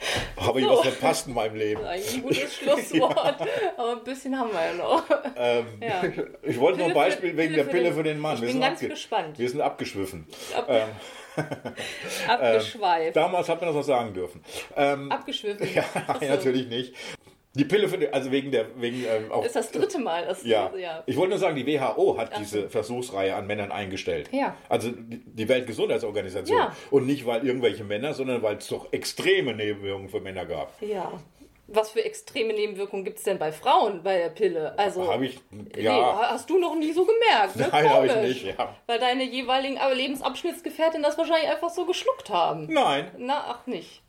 Habe 0.40 0.60
ich 0.60 0.66
So. 0.66 0.72
was 0.72 0.80
verpasst 0.88 1.26
in 1.28 1.34
meinem 1.34 1.54
Leben. 1.56 1.84
Eigentlich 1.84 2.14
ein 2.16 2.22
gutes 2.22 2.54
Schlusswort. 2.56 3.16
Aber 3.76 3.92
ein 3.92 4.04
bisschen 4.04 4.38
haben 4.38 4.50
wir 4.52 4.64
ja 4.64 4.72
noch. 4.74 5.04
Ähm, 5.36 5.66
Ja. 5.82 6.02
Ich 6.42 6.58
wollte 6.58 6.78
noch 6.78 6.86
ein 6.86 6.92
Pille 6.92 7.04
für- 7.04 7.10
Beispiel 7.10 7.36
wegen 7.36 7.52
Pille 7.52 7.64
der 7.64 7.70
Pille 7.70 7.92
für 7.92 8.02
den 8.02 8.18
Mann. 8.18 8.34
Ich 8.36 8.40
wir 8.40 8.46
bin 8.48 8.52
sind 8.52 8.60
ganz 8.62 8.80
gespannt. 8.80 9.38
Wir 9.38 9.48
sind 9.50 9.60
abgeschwiffen. 9.60 10.26
Ab, 10.56 10.66
Ähm, 10.68 10.88
abgeschweift. 12.28 13.16
damals 13.16 13.48
hat 13.48 13.60
man 13.60 13.68
das 13.68 13.76
noch 13.76 13.82
sagen 13.84 14.14
dürfen. 14.14 14.42
Ähm, 14.76 15.10
Abgeschwiffen. 15.12 15.68
ja, 15.74 15.84
so. 16.20 16.26
natürlich 16.26 16.66
nicht. 16.68 16.94
Die 17.54 17.64
Pille 17.64 17.88
für 17.88 17.98
den, 17.98 18.12
also 18.14 18.30
wegen 18.30 18.52
der, 18.52 18.66
wegen 18.80 19.04
ähm, 19.04 19.32
auch, 19.32 19.38
Das 19.42 19.48
ist 19.48 19.56
das 19.56 19.72
dritte 19.72 19.98
Mal. 19.98 20.24
Das, 20.24 20.44
ja. 20.44 20.70
ja. 20.76 21.02
Ich 21.06 21.16
wollte 21.16 21.30
nur 21.30 21.38
sagen, 21.38 21.56
die 21.56 21.66
WHO 21.66 22.16
hat 22.16 22.38
diese 22.38 22.68
Versuchsreihe 22.70 23.34
an 23.34 23.46
Männern 23.46 23.72
eingestellt. 23.72 24.28
Ja. 24.32 24.56
Also 24.68 24.90
die 24.92 25.20
die 25.24 25.48
Weltgesundheitsorganisation. 25.48 26.56
Ja. 26.58 26.76
Und 26.90 27.06
nicht, 27.06 27.26
weil 27.26 27.44
irgendwelche 27.44 27.82
Männer, 27.82 28.14
sondern 28.14 28.42
weil 28.42 28.58
es 28.58 28.68
doch 28.68 28.92
extreme 28.92 29.52
Nebenwirkungen 29.54 30.08
für 30.08 30.20
Männer 30.20 30.46
gab. 30.46 30.80
Ja. 30.80 31.12
Was 31.72 31.90
für 31.90 32.04
extreme 32.04 32.52
Nebenwirkungen 32.52 33.04
gibt 33.04 33.18
es 33.18 33.24
denn 33.24 33.38
bei 33.38 33.52
Frauen 33.52 34.02
bei 34.02 34.18
der 34.18 34.30
Pille? 34.30 34.76
Also, 34.76 35.10
Habe 35.12 35.26
ich, 35.26 35.38
Nee, 35.50 35.82
ja. 35.82 36.30
hast 36.30 36.50
du 36.50 36.58
noch 36.58 36.74
nie 36.74 36.92
so 36.92 37.04
gemerkt, 37.04 37.54
ne? 37.56 37.68
Nein, 37.70 37.88
habe 37.88 38.06
ich 38.06 38.16
nicht, 38.16 38.58
ja. 38.58 38.74
Weil 38.86 38.98
deine 38.98 39.22
jeweiligen 39.22 39.78
Lebensabschnittsgefährten 39.94 41.02
das 41.02 41.16
wahrscheinlich 41.16 41.48
einfach 41.48 41.70
so 41.70 41.86
geschluckt 41.86 42.28
haben. 42.30 42.66
Nein, 42.72 43.10
Na, 43.18 43.44
ach 43.48 43.66
nicht. 43.66 44.02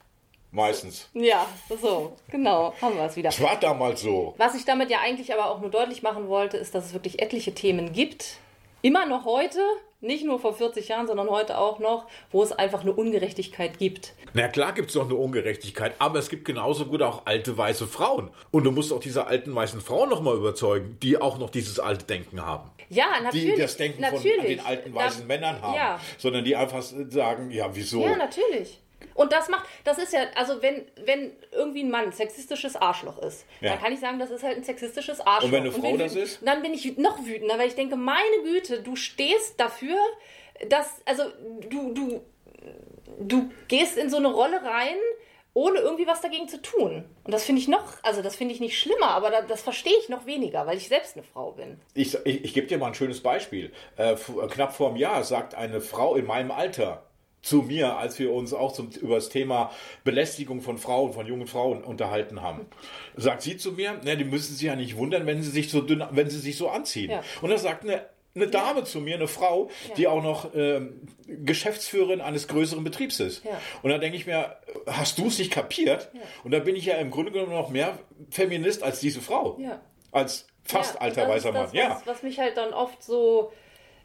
Meistens. 0.52 1.10
Ja, 1.14 1.46
so, 1.82 2.14
genau, 2.30 2.74
haben 2.82 2.96
wir 2.96 3.06
es 3.06 3.16
wieder. 3.16 3.30
Es 3.30 3.42
war 3.42 3.60
damals 3.60 4.02
so. 4.02 4.34
Was 4.38 4.56
ich 4.56 4.66
damit 4.66 4.90
ja 4.90 5.00
eigentlich 5.00 5.34
aber 5.34 5.50
auch 5.50 5.60
nur 5.62 5.70
deutlich 5.70 6.04
machen 6.04 6.28
wollte, 6.28 6.58
ist, 6.58 6.76
dass 6.76 6.86
es 6.88 6.94
wirklich 6.94 7.22
etliche 7.22 7.54
Themen 7.54 7.94
gibt, 7.94 8.38
immer 8.82 9.06
noch 9.06 9.26
heute, 9.26 9.60
nicht 10.04 10.26
nur 10.26 10.40
vor 10.40 10.56
40 10.56 10.88
Jahren, 10.88 11.06
sondern 11.06 11.30
heute 11.30 11.60
auch 11.60 11.78
noch, 11.78 12.08
wo 12.32 12.42
es 12.42 12.52
einfach 12.52 12.82
eine 12.82 12.92
Ungerechtigkeit 12.94 13.78
gibt. 13.78 14.14
Na 14.34 14.48
klar 14.48 14.74
gibt 14.74 14.88
es 14.88 14.96
doch 14.96 15.06
eine 15.06 15.14
Ungerechtigkeit, 15.14 15.94
aber 16.00 16.18
es 16.18 16.30
gibt 16.30 16.46
genauso 16.46 16.86
gut 16.86 17.04
auch 17.04 17.26
alte 17.26 17.56
weiße 17.56 17.86
Frauen. 17.86 18.32
Und 18.50 18.64
du 18.64 18.72
musst 18.72 18.92
auch 18.92 19.00
diese 19.00 19.28
alten 19.28 19.54
weißen 19.54 19.80
Frauen 19.82 20.10
nochmal 20.10 20.36
überzeugen, 20.38 20.98
die 21.04 21.22
auch 21.22 21.38
noch 21.38 21.52
dieses 21.52 21.80
alte 21.80 22.06
Denken 22.06 22.44
haben. 22.44 22.72
Ja, 22.90 23.06
Die 23.20 23.24
natürlich. 23.24 23.60
das 23.60 23.78
Denken 23.78 24.02
natürlich. 24.02 24.36
von 24.38 24.46
den 24.48 24.60
alten 24.62 24.96
weißen 24.96 25.22
Da- 25.22 25.28
Männern 25.28 25.62
haben. 25.62 25.76
Ja, 25.76 26.00
Sondern 26.18 26.44
die 26.44 26.56
einfach 26.56 26.82
sagen, 26.82 27.52
ja, 27.52 27.70
wieso? 27.74 28.02
Ja, 28.02 28.16
natürlich. 28.16 28.81
Und 29.14 29.32
das 29.34 29.50
macht, 29.50 29.66
das 29.84 29.98
ist 29.98 30.14
ja, 30.14 30.22
also 30.36 30.62
wenn, 30.62 30.86
wenn 31.06 31.32
irgendwie 31.52 31.84
ein 31.84 31.92
Mann 31.92 32.06
ein 32.06 32.12
sexistisches 32.12 32.76
Arschloch 32.76 33.20
ist, 33.20 33.46
Ja. 33.60 33.72
dann 33.72 33.80
kann 33.80 33.94
ich 33.94 34.00
sagen, 34.00 34.20
das 34.20 34.32
ist 34.32 34.44
halt 34.44 34.58
ein 34.58 34.64
sexistisches 34.64 35.20
Arschloch. 35.22 35.46
Und 35.46 35.52
wenn 35.52 35.62
eine 35.64 35.72
Frau 35.72 35.82
bin 35.82 36.00
das 36.00 36.16
ist? 36.16 36.40
Dann 36.46 36.62
bin 36.62 36.74
ich 36.74 36.98
noch 36.98 37.20
wütender, 37.26 37.58
weil 37.58 37.68
ich 37.68 37.76
denke, 37.76 37.96
meine 37.96 38.44
Güte, 38.44 38.82
du 38.82 38.96
stehst 38.96 39.60
dafür, 39.60 39.98
dass, 40.70 41.02
also 41.06 41.24
du, 41.70 41.94
du, 41.94 42.22
du 43.20 43.50
gehst 43.68 43.98
in 43.98 44.10
so 44.10 44.18
eine 44.18 44.28
Rolle 44.32 44.62
rein, 44.64 44.96
ohne 45.54 45.80
irgendwie 45.80 46.08
was 46.08 46.22
dagegen 46.22 46.48
zu 46.48 46.62
tun. 46.62 47.04
Und 47.26 47.34
das 47.34 47.44
finde 47.44 47.62
ich 47.62 47.68
noch, 47.68 47.96
also 48.04 48.22
das 48.22 48.38
finde 48.38 48.54
ich 48.54 48.62
nicht 48.62 48.80
schlimmer, 48.80 49.10
aber 49.10 49.32
da, 49.32 49.42
das 49.42 49.62
verstehe 49.62 49.98
ich 50.02 50.08
noch 50.08 50.26
weniger, 50.26 50.66
weil 50.66 50.78
ich 50.78 50.88
selbst 50.88 51.18
eine 51.18 51.24
Frau 51.24 51.52
bin. 51.52 51.80
Ich, 51.94 52.16
ich, 52.26 52.46
ich 52.46 52.54
gebe 52.54 52.68
dir 52.68 52.78
mal 52.78 52.88
ein 52.88 52.94
schönes 52.94 53.22
Beispiel. 53.22 53.74
Äh, 53.98 54.16
knapp 54.50 54.74
vor 54.74 54.88
einem 54.90 54.98
Jahr 54.98 55.24
sagt 55.26 55.56
eine 55.56 55.82
Frau 55.82 56.16
in 56.16 56.26
meinem 56.26 56.52
Alter 56.52 57.04
zu 57.42 57.64
mir, 57.64 57.98
als 57.98 58.20
wir 58.20 58.32
uns 58.32 58.54
auch 58.54 58.72
zum, 58.72 58.90
über 59.02 59.16
das 59.16 59.30
Thema 59.30 59.72
Belästigung 60.04 60.62
von 60.62 60.78
Frauen, 60.78 61.14
von 61.14 61.26
jungen 61.26 61.48
Frauen 61.48 61.84
unterhalten 61.84 62.42
haben, 62.42 62.68
sagt 63.16 63.42
sie 63.42 63.58
zu 63.58 63.72
mir, 63.74 64.00
na, 64.04 64.16
die 64.16 64.24
müssen 64.24 64.54
sich 64.54 64.62
ja 64.68 64.76
nicht 64.76 64.96
wundern, 64.98 65.26
wenn 65.26 65.42
sie 65.42 65.50
sich 65.50 65.70
so 65.70 65.82
dünn, 65.82 66.04
wenn 66.12 66.30
sie 66.30 66.40
sich 66.40 66.58
so 66.58 66.70
anziehen. 66.70 67.12
Ja. 67.12 67.24
Und 67.42 67.50
da 67.50 67.58
sagt 67.58 67.84
eine, 67.84 68.06
eine 68.36 68.48
Dame 68.48 68.84
zu 68.84 69.02
mir, 69.02 69.16
eine 69.16 69.28
Frau, 69.28 69.70
die 69.98 70.08
auch 70.08 70.24
noch 70.24 70.54
ähm, 70.56 71.02
Geschäftsführerin 71.28 72.22
eines 72.22 72.48
größeren 72.48 72.84
Betriebs 72.84 73.20
ist. 73.20 73.44
Ja. 73.44 73.60
Und 73.82 73.90
da 73.90 73.98
denke 73.98 74.16
ich 74.18 74.26
mir, 74.26 74.56
hast 74.88 75.18
du 75.18 75.28
es 75.28 75.38
nicht 75.40 75.52
kapiert? 75.52 76.12
Und 76.44 76.52
da 76.52 76.60
bin 76.60 76.76
ich 76.76 76.86
ja 76.86 76.96
im 76.96 77.12
Grunde 77.12 77.32
genommen 77.32 77.52
noch 77.52 77.70
mehr 77.70 77.98
Feminist 78.30 78.84
als 78.84 79.00
diese 79.00 79.20
Frau. 79.22 79.58
Ja. 79.60 79.82
Als 80.12 80.48
fast 80.64 80.96
Ja, 80.96 81.02
alter 81.02 81.28
weißer 81.28 81.52
Mann. 81.52 81.64
das, 81.64 81.74
ja. 81.74 81.90
Was, 81.90 82.08
was 82.08 82.24
mich 82.24 82.40
halt 82.40 82.56
dann 82.56 82.74
oft 82.74 83.04
so, 83.04 83.52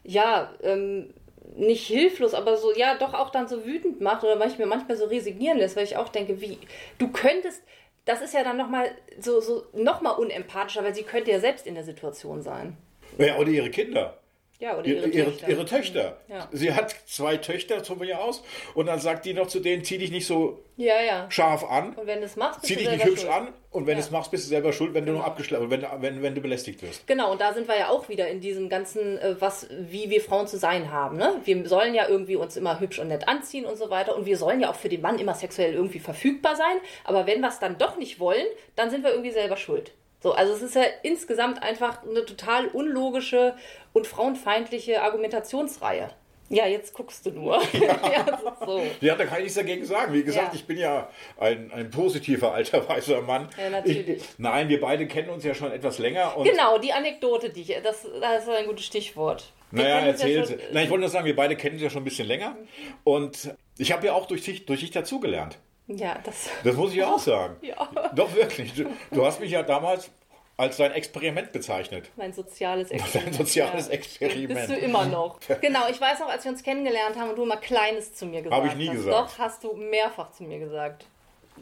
ja, 0.03 0.53
ähm, 0.61 1.13
nicht 1.55 1.87
hilflos, 1.87 2.33
aber 2.33 2.57
so, 2.57 2.73
ja, 2.73 2.97
doch 2.97 3.13
auch 3.13 3.29
dann 3.29 3.47
so 3.47 3.65
wütend 3.65 4.01
macht 4.01 4.23
oder 4.23 4.35
manchmal, 4.35 4.67
manchmal 4.67 4.97
so 4.97 5.05
resignieren 5.05 5.57
lässt, 5.57 5.75
weil 5.75 5.83
ich 5.83 5.97
auch 5.97 6.09
denke, 6.09 6.41
wie, 6.41 6.57
du 6.97 7.09
könntest, 7.09 7.63
das 8.05 8.21
ist 8.21 8.33
ja 8.33 8.43
dann 8.43 8.57
nochmal 8.57 8.89
so, 9.19 9.41
so 9.41 9.65
nochmal 9.73 10.17
unempathischer, 10.17 10.83
weil 10.83 10.95
sie 10.95 11.03
könnte 11.03 11.31
ja 11.31 11.39
selbst 11.39 11.67
in 11.67 11.75
der 11.75 11.83
Situation 11.83 12.41
sein. 12.41 12.77
Ja, 13.17 13.37
oder 13.37 13.49
ihre 13.49 13.69
Kinder. 13.69 14.17
Ja, 14.59 14.75
oder 14.75 14.87
Ihre, 14.87 15.07
ihre, 15.07 15.29
Töchter. 15.31 15.49
ihre 15.49 15.65
Töchter. 15.65 16.17
Ja. 16.27 16.49
Sie 16.51 16.73
hat 16.73 16.95
zwei 17.05 17.37
Töchter 17.37 17.83
von 17.85 17.99
mir 17.99 18.19
aus 18.19 18.43
und 18.73 18.87
dann 18.87 18.99
sagt 18.99 19.25
die 19.25 19.33
noch 19.35 19.45
zu 19.47 19.59
denen, 19.59 19.83
zieh 19.83 19.99
dich 19.99 20.09
nicht 20.09 20.25
so 20.25 20.63
Ja, 20.77 20.99
ja. 20.99 21.29
scharf 21.29 21.63
an, 21.63 21.93
Und 21.93 22.07
wenn 22.07 22.19
du 22.21 22.25
es 22.25 22.35
machst, 22.35 22.61
bist 22.61 22.67
zieh 22.67 22.73
du 22.73 22.79
dich 22.81 22.89
nicht 22.89 23.05
hübsch 23.05 23.21
schuld. 23.21 23.31
an 23.33 23.49
und 23.69 23.85
wenn 23.85 23.91
Ja. 23.97 23.99
du 24.01 24.05
es 24.07 24.11
machst, 24.11 24.31
bist 24.31 24.45
du 24.45 24.49
selber 24.49 24.73
schuld, 24.73 24.95
wenn 24.95 25.05
du 25.05 25.11
noch 25.11 25.23
abgeschlagen, 25.23 25.69
wenn, 25.69 25.85
wenn, 25.99 26.23
wenn 26.23 26.33
du 26.33 26.41
belästigt 26.41 26.81
wirst. 26.81 27.05
Genau, 27.05 27.31
und 27.31 27.39
da 27.39 27.53
sind 27.53 27.67
wir 27.67 27.77
ja 27.77 27.89
auch 27.89 28.09
wieder 28.09 28.27
in 28.29 28.41
diesem 28.41 28.67
ganzen, 28.67 29.19
äh, 29.19 29.35
was, 29.39 29.67
wie 29.69 30.09
wir 30.09 30.21
Frauen 30.21 30.47
zu 30.47 30.57
sein 30.57 30.91
haben. 30.91 31.17
Ne? 31.17 31.39
Wir 31.43 31.67
sollen 31.69 31.93
ja 31.93 32.07
irgendwie 32.09 32.35
uns 32.35 32.57
immer 32.57 32.79
hübsch 32.79 32.97
und 32.97 33.09
nett 33.09 33.27
anziehen 33.27 33.65
und 33.65 33.77
so 33.77 33.91
weiter. 33.91 34.15
Und 34.15 34.25
wir 34.25 34.37
sollen 34.37 34.59
ja 34.59 34.71
auch 34.71 34.75
für 34.75 34.89
den 34.89 35.01
Mann 35.01 35.19
immer 35.19 35.35
sexuell 35.35 35.75
irgendwie 35.75 35.99
verfügbar 35.99 36.55
sein. 36.55 36.77
Aber 37.03 37.27
wenn 37.27 37.41
wir 37.41 37.49
es 37.49 37.59
dann 37.59 37.77
doch 37.77 37.97
nicht 37.97 38.19
wollen, 38.19 38.45
dann 38.75 38.89
sind 38.89 39.03
wir 39.03 39.11
irgendwie 39.11 39.31
selber 39.31 39.55
schuld. 39.57 39.91
So, 40.21 40.33
also 40.33 40.53
es 40.53 40.61
ist 40.61 40.75
ja 40.75 40.83
insgesamt 41.03 41.61
einfach 41.61 42.03
eine 42.03 42.25
total 42.25 42.67
unlogische 42.67 43.55
und 43.93 44.07
frauenfeindliche 44.07 45.01
Argumentationsreihe. 45.01 46.09
Ja, 46.49 46.65
jetzt 46.65 46.93
guckst 46.93 47.25
du 47.25 47.31
nur. 47.31 47.61
Ja, 47.73 47.93
ist 48.21 48.65
so. 48.65 48.81
Ja, 49.01 49.15
da 49.15 49.25
kann 49.25 49.37
ich 49.39 49.43
nichts 49.43 49.55
dagegen 49.55 49.85
sagen. 49.85 50.13
Wie 50.13 50.23
gesagt, 50.23 50.53
Ja. 50.53 50.55
ich 50.59 50.65
bin 50.65 50.77
ja 50.77 51.09
ein, 51.37 51.71
ein 51.73 51.91
positiver 51.91 52.53
alter 52.53 52.87
weißer 52.87 53.21
Mann. 53.21 53.49
Ja, 53.61 53.69
natürlich. 53.69 54.07
Ich, 54.07 54.23
nein, 54.37 54.69
wir 54.69 54.79
beide 54.79 55.07
kennen 55.07 55.29
uns 55.29 55.43
ja 55.43 55.53
schon 55.53 55.71
etwas 55.71 55.99
länger. 55.99 56.33
Genau, 56.43 56.77
die 56.77 56.93
Anekdote, 56.93 57.49
die 57.49 57.61
ich, 57.61 57.75
das, 57.83 58.07
das 58.21 58.43
ist 58.43 58.49
ein 58.49 58.65
gutes 58.65 58.85
Stichwort. 58.85 59.51
Wir 59.71 59.83
Naja, 59.83 60.09
uns 60.09 60.23
ja 60.23 60.55
Nein, 60.71 60.85
ich 60.85 60.89
wollte 60.89 61.01
nur 61.01 61.09
sagen, 61.09 61.25
wir 61.25 61.35
beide 61.35 61.57
kennen 61.57 61.73
uns 61.73 61.83
ja 61.83 61.89
schon 61.89 62.01
ein 62.01 62.05
bisschen 62.05 62.27
länger. 62.27 62.55
Und 63.03 63.53
ich 63.77 63.91
habe 63.91 64.05
ja 64.07 64.13
auch 64.13 64.25
durch 64.25 64.43
dich, 64.43 64.65
durch 64.65 64.79
dich 64.79 64.91
dazugelernt. 64.91 65.57
Ja, 65.87 66.19
das. 66.23 66.49
Das 66.63 66.75
muss 66.75 66.93
ich 66.93 67.03
auch 67.03 67.19
sagen. 67.19 67.55
Ja. 67.61 67.89
Doch, 68.13 68.33
wirklich. 68.35 68.73
Du, 68.73 68.85
du 69.11 69.25
hast 69.25 69.39
mich 69.39 69.51
ja 69.51 69.63
damals 69.63 70.09
als 70.57 70.77
dein 70.77 70.91
Experiment 70.91 71.51
bezeichnet. 71.51 72.09
Mein 72.15 72.33
soziales 72.33 72.89
Experiment. 72.91 73.25
Dein 73.27 73.45
soziales 73.45 73.87
Experiment. 73.89 74.67
Bist 74.67 74.69
du 74.69 74.75
immer 74.75 75.05
noch. 75.05 75.39
Genau, 75.61 75.87
ich 75.89 76.01
weiß 76.01 76.19
noch, 76.19 76.29
als 76.29 76.43
wir 76.43 76.51
uns 76.51 76.63
kennengelernt 76.63 77.15
haben 77.17 77.29
und 77.29 77.35
du 77.35 77.43
immer 77.43 77.57
Kleines 77.57 78.13
zu 78.13 78.25
mir 78.25 78.41
gesagt 78.41 78.63
Hab 78.63 78.71
ich 78.71 78.75
nie 78.75 78.89
hast. 78.89 78.95
gesagt. 78.95 79.15
Doch, 79.15 79.39
hast 79.39 79.63
du 79.63 79.73
mehrfach 79.73 80.31
zu 80.31 80.43
mir 80.43 80.59
gesagt. 80.59 81.05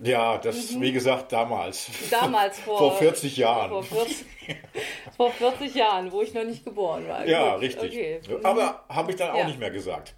Ja, 0.04 0.38
das, 0.38 0.72
mhm. 0.72 0.82
wie 0.82 0.92
gesagt, 0.92 1.32
damals. 1.32 1.90
Damals, 2.12 2.60
vor, 2.60 2.78
vor 2.78 2.98
40 2.98 3.38
Jahren. 3.38 3.70
Vor 3.70 3.84
40, 3.84 4.26
vor 5.16 5.32
40, 5.32 5.76
Jahren, 5.76 6.12
wo 6.12 6.22
ich 6.22 6.34
noch 6.34 6.44
nicht 6.44 6.66
geboren 6.66 7.08
war. 7.08 7.26
Ja, 7.26 7.54
Gut, 7.54 7.62
richtig. 7.62 7.98
Okay. 8.30 8.40
Aber 8.44 8.84
habe 8.90 9.12
ich 9.12 9.18
dann 9.18 9.32
auch 9.32 9.40
ja. 9.40 9.48
nicht 9.48 9.60
mehr 9.60 9.72
gesagt. 9.72 10.16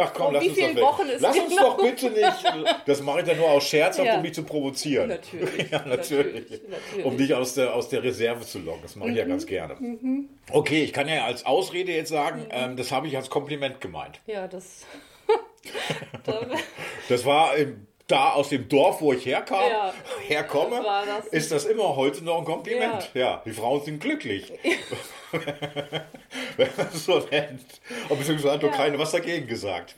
Ach 0.00 0.14
komm, 0.14 0.32
lass 0.32 0.46
uns 0.46 0.56
doch 0.56 0.98
weg. 1.00 1.16
Lass 1.18 1.38
uns 1.38 1.56
doch 1.56 1.76
bitte 1.76 2.10
nicht. 2.10 2.44
Das 2.86 3.02
mache 3.02 3.20
ich 3.20 3.26
dann 3.26 3.36
nur 3.36 3.50
aus 3.50 3.64
Scherz, 3.64 3.98
ja. 3.98 4.14
um 4.14 4.22
mich 4.22 4.32
zu 4.32 4.44
provozieren. 4.44 5.08
Natürlich. 5.08 5.70
ja, 5.72 5.84
natürlich. 5.84 6.50
natürlich. 6.50 7.04
Um 7.04 7.16
dich 7.16 7.34
aus 7.34 7.54
der, 7.54 7.74
aus 7.74 7.88
der 7.88 8.04
Reserve 8.04 8.46
zu 8.46 8.60
locken. 8.60 8.82
Das 8.82 8.94
mache 8.94 9.08
ich 9.08 9.14
mhm. 9.14 9.18
ja 9.18 9.24
ganz 9.24 9.44
gerne. 9.44 9.74
Mhm. 9.74 10.28
Okay, 10.52 10.84
ich 10.84 10.92
kann 10.92 11.08
ja 11.08 11.24
als 11.24 11.44
Ausrede 11.44 11.92
jetzt 11.92 12.10
sagen, 12.10 12.42
mhm. 12.42 12.50
ähm, 12.52 12.76
das 12.76 12.92
habe 12.92 13.08
ich 13.08 13.16
als 13.16 13.28
Kompliment 13.28 13.80
gemeint. 13.80 14.20
Ja, 14.26 14.46
das. 14.46 14.86
das 17.08 17.24
war 17.24 17.52
da 18.08 18.30
aus 18.30 18.48
dem 18.48 18.68
Dorf, 18.68 19.00
wo 19.00 19.12
ich 19.12 19.24
herkam, 19.24 19.70
ja, 19.70 19.94
herkomme, 20.26 20.82
das 21.06 21.26
ist 21.26 21.52
das 21.52 21.64
immer 21.66 21.94
heute 21.94 22.24
noch 22.24 22.38
ein 22.38 22.44
Kompliment. 22.44 23.10
Ja, 23.14 23.20
ja 23.20 23.42
die 23.44 23.52
Frauen 23.52 23.82
sind 23.84 24.00
glücklich. 24.00 24.52
Wenn 26.56 26.68
man 26.76 26.88
es 26.92 27.04
so 27.04 27.18
nennt. 27.30 27.80
Und 28.08 28.18
beziehungsweise 28.18 28.54
hat 28.54 28.62
doch 28.62 28.72
keiner 28.72 28.98
was 28.98 29.12
dagegen 29.12 29.46
gesagt. 29.46 29.94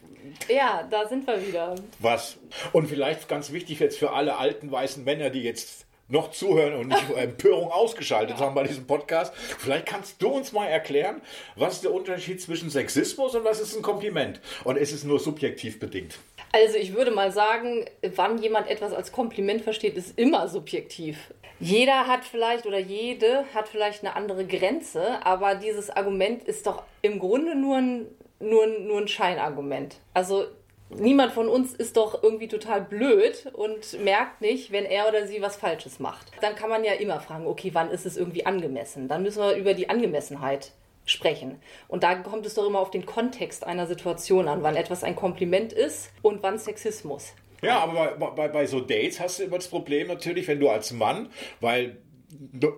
Ja, 0.48 0.86
da 0.90 1.08
sind 1.08 1.26
wir 1.26 1.46
wieder. 1.46 1.76
Was? 2.00 2.36
Und 2.72 2.88
vielleicht 2.88 3.28
ganz 3.28 3.52
wichtig 3.52 3.78
jetzt 3.78 3.98
für 3.98 4.12
alle 4.12 4.36
alten 4.36 4.70
weißen 4.70 5.04
Männer, 5.04 5.30
die 5.30 5.42
jetzt 5.42 5.86
noch 6.10 6.32
zuhören 6.32 6.74
und 6.74 6.88
nicht 6.88 7.10
Empörung 7.16 7.70
ausgeschaltet 7.70 8.38
ja. 8.38 8.44
haben 8.44 8.54
bei 8.54 8.64
diesem 8.64 8.86
Podcast. 8.86 9.32
Vielleicht 9.34 9.86
kannst 9.86 10.20
du 10.20 10.28
uns 10.28 10.52
mal 10.52 10.66
erklären, 10.66 11.22
was 11.56 11.74
ist 11.74 11.84
der 11.84 11.92
Unterschied 11.92 12.42
zwischen 12.42 12.70
Sexismus 12.70 13.34
und 13.34 13.44
was 13.44 13.60
ist 13.60 13.76
ein 13.76 13.82
Kompliment? 13.82 14.40
Und 14.64 14.76
ist 14.76 14.92
es 14.92 15.04
nur 15.04 15.20
subjektiv 15.20 15.78
bedingt? 15.78 16.18
Also 16.52 16.76
ich 16.76 16.95
würde 16.95 17.11
mal 17.11 17.30
sagen, 17.30 17.85
wann 18.16 18.38
jemand 18.38 18.69
etwas 18.69 18.92
als 18.92 19.12
Kompliment 19.12 19.62
versteht, 19.62 19.97
ist 19.97 20.19
immer 20.19 20.49
subjektiv. 20.49 21.33
Jeder 21.61 22.07
hat 22.07 22.25
vielleicht 22.25 22.66
oder 22.66 22.78
jede 22.78 23.45
hat 23.54 23.69
vielleicht 23.69 24.02
eine 24.02 24.16
andere 24.16 24.47
Grenze, 24.47 25.25
aber 25.25 25.54
dieses 25.54 25.90
Argument 25.90 26.42
ist 26.45 26.66
doch 26.66 26.83
im 27.02 27.19
Grunde 27.19 27.54
nur 27.54 27.76
ein, 27.76 28.07
nur 28.40 28.66
nur 28.66 28.99
ein 28.99 29.09
Scheinargument. 29.09 30.00
Also 30.14 30.47
niemand 30.88 31.33
von 31.33 31.49
uns 31.49 31.75
ist 31.75 31.97
doch 31.97 32.23
irgendwie 32.23 32.49
total 32.49 32.80
blöd 32.80 33.47
und 33.52 34.02
merkt 34.02 34.40
nicht, 34.40 34.73
wenn 34.73 34.87
er 34.87 35.09
oder 35.09 35.26
sie 35.26 35.42
was 35.42 35.57
Falsches 35.57 36.00
macht. 36.00 36.26
Dann 36.40 36.57
kann 36.57 36.71
man 36.71 36.83
ja 36.83 36.95
immer 36.95 37.21
fragen, 37.21 37.47
okay, 37.47 37.71
wann 37.75 37.90
ist 37.90 38.07
es 38.07 38.16
irgendwie 38.16 38.47
angemessen? 38.47 39.07
Dann 39.07 39.23
müssen 39.23 39.42
wir 39.42 39.54
über 39.54 39.75
die 39.75 39.88
Angemessenheit 39.88 40.73
sprechen. 41.04 41.61
Und 41.88 42.02
da 42.02 42.14
kommt 42.16 42.47
es 42.47 42.54
doch 42.54 42.66
immer 42.66 42.78
auf 42.78 42.90
den 42.90 43.07
Kontext 43.07 43.66
einer 43.66 43.87
Situation 43.87 44.49
an, 44.49 44.62
wann 44.62 44.76
etwas 44.76 45.04
ein 45.04 45.16
Kompliment 45.16 45.73
ist 45.73 46.11
und 46.23 46.42
wann 46.42 46.59
Sexismus. 46.59 47.35
Ja, 47.62 47.80
aber 47.80 48.16
bei, 48.19 48.30
bei, 48.30 48.49
bei 48.49 48.66
so 48.66 48.80
Dates 48.80 49.21
hast 49.21 49.38
du 49.38 49.45
immer 49.45 49.57
das 49.57 49.69
Problem 49.69 50.09
natürlich, 50.09 50.49
wenn 50.49 50.61
du 50.61 50.69
als 50.69 50.92
Mann, 50.92 51.30
weil 51.61 51.99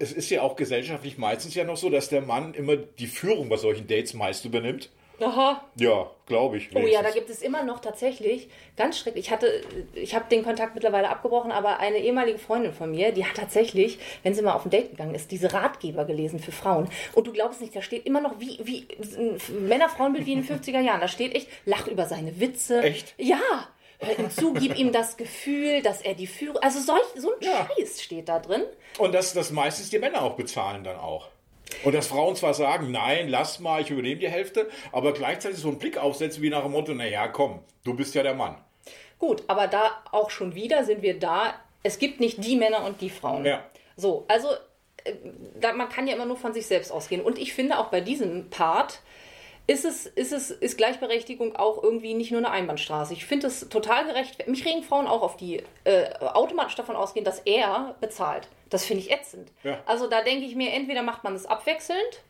es 0.00 0.12
ist 0.12 0.30
ja 0.30 0.42
auch 0.42 0.56
gesellschaftlich 0.56 1.18
meistens 1.18 1.54
ja 1.54 1.64
noch 1.64 1.76
so, 1.76 1.90
dass 1.90 2.08
der 2.08 2.22
Mann 2.22 2.54
immer 2.54 2.76
die 2.76 3.06
Führung 3.06 3.48
bei 3.48 3.56
solchen 3.56 3.86
Dates 3.86 4.14
meist 4.14 4.44
übernimmt. 4.44 4.90
Aha. 5.20 5.64
Ja, 5.76 6.10
glaube 6.26 6.56
ich. 6.56 6.70
Wenigstens. 6.70 6.90
Oh 6.90 6.94
ja, 6.94 7.02
da 7.02 7.10
gibt 7.10 7.30
es 7.30 7.42
immer 7.42 7.62
noch 7.62 7.80
tatsächlich, 7.80 8.48
ganz 8.76 8.98
schrecklich, 8.98 9.26
ich 9.26 9.30
hatte, 9.30 9.62
ich 9.94 10.14
habe 10.14 10.24
den 10.30 10.42
Kontakt 10.42 10.74
mittlerweile 10.74 11.08
abgebrochen, 11.08 11.52
aber 11.52 11.78
eine 11.78 11.98
ehemalige 11.98 12.38
Freundin 12.38 12.72
von 12.72 12.90
mir, 12.90 13.12
die 13.12 13.24
hat 13.24 13.36
tatsächlich, 13.36 13.98
wenn 14.22 14.34
sie 14.34 14.42
mal 14.42 14.54
auf 14.54 14.64
ein 14.64 14.70
Date 14.70 14.90
gegangen 14.90 15.14
ist, 15.14 15.30
diese 15.30 15.52
Ratgeber 15.52 16.04
gelesen 16.04 16.38
für 16.38 16.52
Frauen. 16.52 16.88
Und 17.14 17.26
du 17.26 17.32
glaubst 17.32 17.60
nicht, 17.60 17.74
da 17.76 17.82
steht 17.82 18.06
immer 18.06 18.20
noch 18.20 18.40
wie, 18.40 18.58
wie 18.64 18.86
Männer-Frauenbild 19.52 20.26
wie 20.26 20.32
in 20.32 20.42
den 20.42 20.60
50er 20.60 20.80
Jahren. 20.80 21.00
Da 21.00 21.08
steht 21.08 21.34
echt, 21.34 21.48
lach 21.64 21.86
über 21.86 22.06
seine 22.06 22.40
Witze. 22.40 22.82
Echt? 22.82 23.14
Ja. 23.18 23.40
Hör 24.04 24.18
ihm 24.18 24.30
zu, 24.30 24.52
gib 24.52 24.76
ihm 24.76 24.90
das 24.90 25.16
Gefühl, 25.16 25.80
dass 25.80 26.02
er 26.02 26.14
die 26.14 26.26
Führung. 26.26 26.56
Also 26.60 26.80
solch, 26.80 27.04
so 27.16 27.30
ein 27.30 27.36
ja. 27.40 27.68
Scheiß 27.76 28.02
steht 28.02 28.28
da 28.28 28.40
drin. 28.40 28.64
Und 28.98 29.14
dass 29.14 29.32
das 29.32 29.52
meistens 29.52 29.90
die 29.90 30.00
Männer 30.00 30.22
auch 30.22 30.34
bezahlen 30.34 30.82
dann 30.82 30.96
auch. 30.96 31.28
Und 31.84 31.94
dass 31.94 32.06
Frauen 32.06 32.36
zwar 32.36 32.54
sagen, 32.54 32.90
nein, 32.90 33.28
lass 33.28 33.60
mal, 33.60 33.80
ich 33.80 33.90
übernehme 33.90 34.20
die 34.20 34.28
Hälfte, 34.28 34.68
aber 34.92 35.12
gleichzeitig 35.12 35.58
so 35.58 35.68
einen 35.68 35.78
Blick 35.78 35.98
aufsetzen 35.98 36.42
wie 36.42 36.50
nach 36.50 36.62
dem 36.62 36.72
Motto, 36.72 36.94
naja, 36.94 37.28
komm, 37.28 37.60
du 37.84 37.94
bist 37.94 38.14
ja 38.14 38.22
der 38.22 38.34
Mann. 38.34 38.56
Gut, 39.18 39.44
aber 39.46 39.68
da 39.68 40.02
auch 40.10 40.30
schon 40.30 40.54
wieder 40.54 40.84
sind 40.84 41.02
wir 41.02 41.18
da, 41.18 41.54
es 41.82 41.98
gibt 41.98 42.20
nicht 42.20 42.44
die 42.44 42.56
Männer 42.56 42.84
und 42.84 43.00
die 43.00 43.10
Frauen. 43.10 43.44
Ja. 43.44 43.64
So, 43.96 44.24
also 44.28 44.48
äh, 45.04 45.14
da, 45.60 45.72
man 45.72 45.88
kann 45.88 46.06
ja 46.06 46.14
immer 46.14 46.26
nur 46.26 46.36
von 46.36 46.52
sich 46.52 46.66
selbst 46.66 46.90
ausgehen. 46.90 47.22
Und 47.22 47.38
ich 47.38 47.54
finde 47.54 47.78
auch 47.78 47.86
bei 47.86 48.00
diesem 48.00 48.50
Part, 48.50 49.00
ist 49.72 49.84
es, 49.84 50.06
ist 50.06 50.32
es, 50.32 50.50
ist 50.50 50.76
Gleichberechtigung 50.76 51.56
auch 51.56 51.82
irgendwie 51.82 52.14
nicht 52.14 52.30
nur 52.30 52.38
eine 52.38 52.50
Einbahnstraße. 52.50 53.14
Ich 53.14 53.24
finde 53.24 53.46
es 53.46 53.68
total 53.68 54.04
gerecht. 54.04 54.46
Mich 54.46 54.64
regen 54.66 54.82
Frauen 54.82 55.06
auch 55.06 55.22
auf 55.22 55.36
die 55.36 55.62
äh, 55.84 56.14
automatisch 56.20 56.74
davon 56.74 56.94
ausgehen, 56.94 57.24
dass 57.24 57.40
er 57.40 57.94
bezahlt. 58.00 58.48
Das 58.68 58.84
finde 58.84 59.02
ich 59.02 59.10
ätzend. 59.10 59.50
Ja. 59.64 59.80
Also 59.86 60.08
da 60.08 60.22
denke 60.22 60.44
ich 60.44 60.54
mir, 60.54 60.72
entweder 60.72 61.02
macht 61.02 61.24
man 61.24 61.34
es 61.34 61.46
abwechselnd 61.46 62.22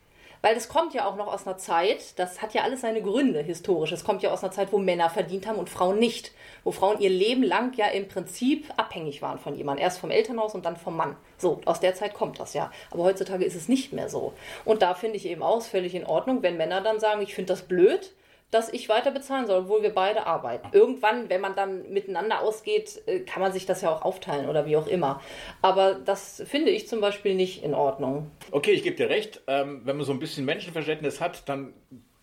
weil 0.42 0.56
das 0.56 0.68
kommt 0.68 0.92
ja 0.92 1.06
auch 1.06 1.16
noch 1.16 1.32
aus 1.32 1.46
einer 1.46 1.56
Zeit, 1.56 2.18
das 2.18 2.42
hat 2.42 2.52
ja 2.52 2.62
alles 2.62 2.80
seine 2.80 3.00
Gründe 3.00 3.40
historisch. 3.40 3.92
Es 3.92 4.04
kommt 4.04 4.22
ja 4.22 4.32
aus 4.32 4.42
einer 4.42 4.52
Zeit, 4.52 4.72
wo 4.72 4.78
Männer 4.78 5.08
verdient 5.08 5.46
haben 5.46 5.58
und 5.58 5.70
Frauen 5.70 5.98
nicht. 5.98 6.32
Wo 6.64 6.72
Frauen 6.72 7.00
ihr 7.00 7.10
Leben 7.10 7.44
lang 7.44 7.74
ja 7.76 7.86
im 7.86 8.08
Prinzip 8.08 8.66
abhängig 8.76 9.22
waren 9.22 9.38
von 9.38 9.54
jemandem. 9.54 9.84
Erst 9.84 10.00
vom 10.00 10.10
Elternhaus 10.10 10.54
und 10.54 10.66
dann 10.66 10.76
vom 10.76 10.96
Mann. 10.96 11.16
So, 11.38 11.60
aus 11.64 11.80
der 11.80 11.94
Zeit 11.94 12.14
kommt 12.14 12.40
das 12.40 12.54
ja. 12.54 12.72
Aber 12.90 13.04
heutzutage 13.04 13.44
ist 13.44 13.54
es 13.54 13.68
nicht 13.68 13.92
mehr 13.92 14.08
so. 14.08 14.32
Und 14.64 14.82
da 14.82 14.94
finde 14.94 15.16
ich 15.16 15.26
eben 15.26 15.42
auch 15.42 15.62
völlig 15.62 15.94
in 15.94 16.04
Ordnung, 16.04 16.42
wenn 16.42 16.56
Männer 16.56 16.80
dann 16.80 16.98
sagen, 16.98 17.22
ich 17.22 17.34
finde 17.34 17.52
das 17.52 17.62
blöd, 17.62 18.12
dass 18.52 18.72
ich 18.72 18.88
weiter 18.88 19.10
bezahlen 19.10 19.46
soll, 19.46 19.62
obwohl 19.62 19.82
wir 19.82 19.94
beide 19.94 20.26
arbeiten. 20.26 20.68
Irgendwann, 20.72 21.28
wenn 21.28 21.40
man 21.40 21.56
dann 21.56 21.90
miteinander 21.90 22.42
ausgeht, 22.42 23.02
äh, 23.06 23.20
kann 23.20 23.42
man 23.42 23.50
sich 23.50 23.66
das 23.66 23.80
ja 23.80 23.90
auch 23.90 24.02
aufteilen 24.02 24.48
oder 24.48 24.66
wie 24.66 24.76
auch 24.76 24.86
immer. 24.86 25.20
Aber 25.62 25.94
das 25.94 26.42
finde 26.46 26.70
ich 26.70 26.86
zum 26.86 27.00
Beispiel 27.00 27.34
nicht 27.34 27.64
in 27.64 27.74
Ordnung. 27.74 28.30
Okay, 28.50 28.72
ich 28.72 28.82
gebe 28.82 28.94
dir 28.94 29.08
recht. 29.08 29.40
Ähm, 29.46 29.80
wenn 29.84 29.96
man 29.96 30.04
so 30.04 30.12
ein 30.12 30.20
bisschen 30.20 30.44
Menschenverständnis 30.44 31.20
hat, 31.20 31.48
dann 31.48 31.72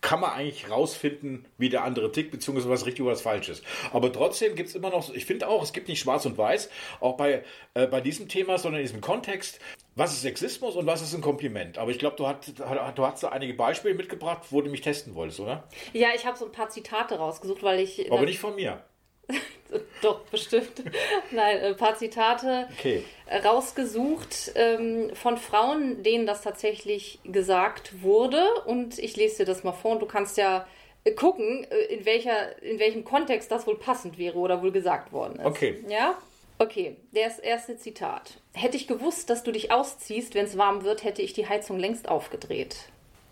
kann 0.01 0.21
man 0.21 0.31
eigentlich 0.31 0.69
rausfinden, 0.69 1.45
wie 1.57 1.69
der 1.69 1.83
andere 1.83 2.11
tickt, 2.11 2.31
beziehungsweise 2.31 2.69
was 2.69 2.85
richtig 2.85 3.03
oder 3.03 3.11
was 3.11 3.21
falsch 3.21 3.49
ist. 3.49 3.63
Aber 3.91 4.11
trotzdem 4.13 4.55
gibt 4.55 4.69
es 4.69 4.75
immer 4.75 4.89
noch, 4.91 5.13
ich 5.13 5.25
finde 5.25 5.47
auch, 5.47 5.61
es 5.61 5.73
gibt 5.73 5.89
nicht 5.89 5.99
schwarz 5.99 6.25
und 6.25 6.37
weiß, 6.37 6.69
auch 7.01 7.17
bei, 7.17 7.43
äh, 7.73 7.87
bei 7.87 7.99
diesem 7.99 8.29
Thema, 8.29 8.57
sondern 8.57 8.79
in 8.79 8.87
diesem 8.87 9.01
Kontext, 9.01 9.59
was 9.99 10.13
ist 10.13 10.21
Sexismus 10.21 10.75
und 10.75 10.85
was 10.87 11.01
ist 11.01 11.13
ein 11.13 11.21
Kompliment. 11.21 11.77
Aber 11.77 11.91
ich 11.91 11.99
glaube, 11.99 12.15
du, 12.15 12.25
hat, 12.25 12.47
du 12.57 13.05
hast 13.05 13.21
da 13.21 13.29
einige 13.29 13.53
Beispiele 13.53 13.93
mitgebracht, 13.93 14.43
wo 14.49 14.61
du 14.61 14.69
mich 14.69 14.81
testen 14.81 15.13
wolltest, 15.13 15.41
oder? 15.41 15.67
Ja, 15.93 16.09
ich 16.15 16.25
habe 16.25 16.37
so 16.37 16.45
ein 16.45 16.51
paar 16.51 16.69
Zitate 16.69 17.15
rausgesucht, 17.15 17.61
weil 17.61 17.81
ich... 17.81 18.11
Aber 18.11 18.25
nicht 18.25 18.39
von 18.39 18.55
mir. 18.55 18.81
Doch, 20.01 20.21
bestimmt. 20.21 20.83
Nein, 21.31 21.59
ein 21.59 21.77
paar 21.77 21.95
Zitate 21.97 22.67
okay. 22.77 23.03
rausgesucht 23.43 24.53
ähm, 24.55 25.11
von 25.13 25.37
Frauen, 25.37 26.01
denen 26.01 26.25
das 26.25 26.41
tatsächlich 26.41 27.19
gesagt 27.23 28.01
wurde. 28.01 28.43
Und 28.65 28.97
ich 28.97 29.15
lese 29.17 29.39
dir 29.39 29.45
das 29.45 29.63
mal 29.63 29.73
vor 29.73 29.91
und 29.91 30.01
du 30.01 30.05
kannst 30.05 30.37
ja 30.37 30.65
äh, 31.03 31.11
gucken, 31.11 31.67
äh, 31.69 31.93
in, 31.93 32.05
welcher, 32.05 32.61
in 32.63 32.79
welchem 32.79 33.03
Kontext 33.03 33.51
das 33.51 33.67
wohl 33.67 33.77
passend 33.77 34.17
wäre 34.17 34.37
oder 34.37 34.63
wohl 34.63 34.71
gesagt 34.71 35.11
worden 35.11 35.39
ist. 35.39 35.45
Okay. 35.45 35.83
Ja? 35.87 36.17
Okay, 36.61 36.97
das 37.13 37.39
erste 37.39 37.77
Zitat. 37.77 38.41
Hätte 38.53 38.75
ich 38.75 38.85
gewusst, 38.85 39.29
dass 39.29 39.43
du 39.43 39.53
dich 39.53 39.71
ausziehst, 39.71 40.35
wenn 40.35 40.43
es 40.43 40.57
warm 40.57 40.83
wird, 40.83 41.05
hätte 41.05 41.21
ich 41.21 41.31
die 41.31 41.47
Heizung 41.47 41.79
längst 41.79 42.09
aufgedreht. 42.09 42.89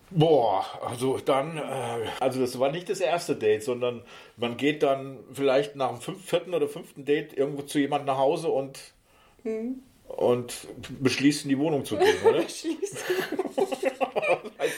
Boah, 0.09 0.65
also 0.81 1.17
dann, 1.17 1.57
äh, 1.57 2.07
also 2.21 2.39
das 2.39 2.57
war 2.57 2.71
nicht 2.71 2.89
das 2.89 3.01
erste 3.01 3.35
Date, 3.35 3.63
sondern 3.63 4.01
man 4.37 4.55
geht 4.55 4.81
dann 4.81 5.19
vielleicht 5.33 5.75
nach 5.75 5.89
dem 5.89 5.99
fünf, 5.99 6.23
vierten 6.23 6.53
oder 6.53 6.69
fünften 6.69 7.03
Date 7.03 7.37
irgendwo 7.37 7.63
zu 7.63 7.79
jemandem 7.79 8.07
nach 8.07 8.17
Hause 8.17 8.47
und, 8.47 8.79
hm. 9.43 9.83
Und 10.07 10.53
beschließt 10.99 11.43
in 11.43 11.49
die 11.49 11.59
Wohnung 11.59 11.85
zu 11.85 11.97
gehen, 11.97 12.15
oder? 12.23 12.41
beschließt. 12.41 12.97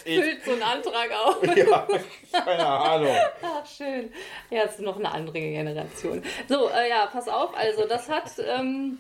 Füllt 0.04 0.46
so 0.46 0.52
einen 0.52 0.63
Antrag 0.63 1.10
auf. 1.26 1.44
ja, 1.56 1.88
keine 2.32 2.68
Ahnung. 2.68 3.15
Ach, 3.42 3.65
schön. 3.65 4.12
Ja, 4.50 4.65
das 4.65 4.76
ist 4.76 4.82
noch 4.82 4.98
eine 4.98 5.12
andere 5.12 5.39
Generation. 5.39 6.24
So, 6.48 6.70
äh, 6.70 6.89
ja, 6.89 7.08
pass 7.08 7.28
auf, 7.28 7.56
also 7.56 7.88
das 7.88 8.10
hat... 8.10 8.32
Ähm, 8.46 9.00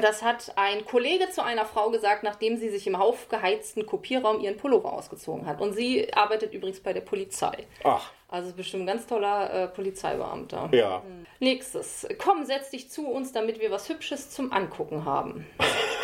das 0.00 0.24
hat 0.24 0.54
ein 0.56 0.84
Kollege 0.84 1.30
zu 1.30 1.44
einer 1.44 1.64
Frau 1.64 1.90
gesagt, 1.90 2.24
nachdem 2.24 2.56
sie 2.56 2.68
sich 2.68 2.88
im 2.88 2.96
aufgeheizten 2.96 3.86
Kopierraum 3.86 4.40
ihren 4.40 4.56
Pullover 4.56 4.92
ausgezogen 4.92 5.46
hat. 5.46 5.60
Und 5.60 5.72
sie 5.74 6.12
arbeitet 6.12 6.52
übrigens 6.52 6.80
bei 6.80 6.92
der 6.92 7.02
Polizei. 7.02 7.68
Ach. 7.84 8.10
Also 8.34 8.48
ist 8.48 8.56
bestimmt 8.56 8.82
ein 8.82 8.86
ganz 8.88 9.06
toller 9.06 9.48
äh, 9.52 9.68
Polizeibeamter. 9.68 10.68
Ja. 10.72 11.02
Hm. 11.02 11.24
Nächstes. 11.38 12.04
Komm, 12.18 12.44
setz 12.44 12.70
dich 12.70 12.90
zu 12.90 13.06
uns, 13.06 13.30
damit 13.30 13.60
wir 13.60 13.70
was 13.70 13.88
Hübsches 13.88 14.30
zum 14.30 14.52
Angucken 14.52 15.04
haben. 15.04 15.46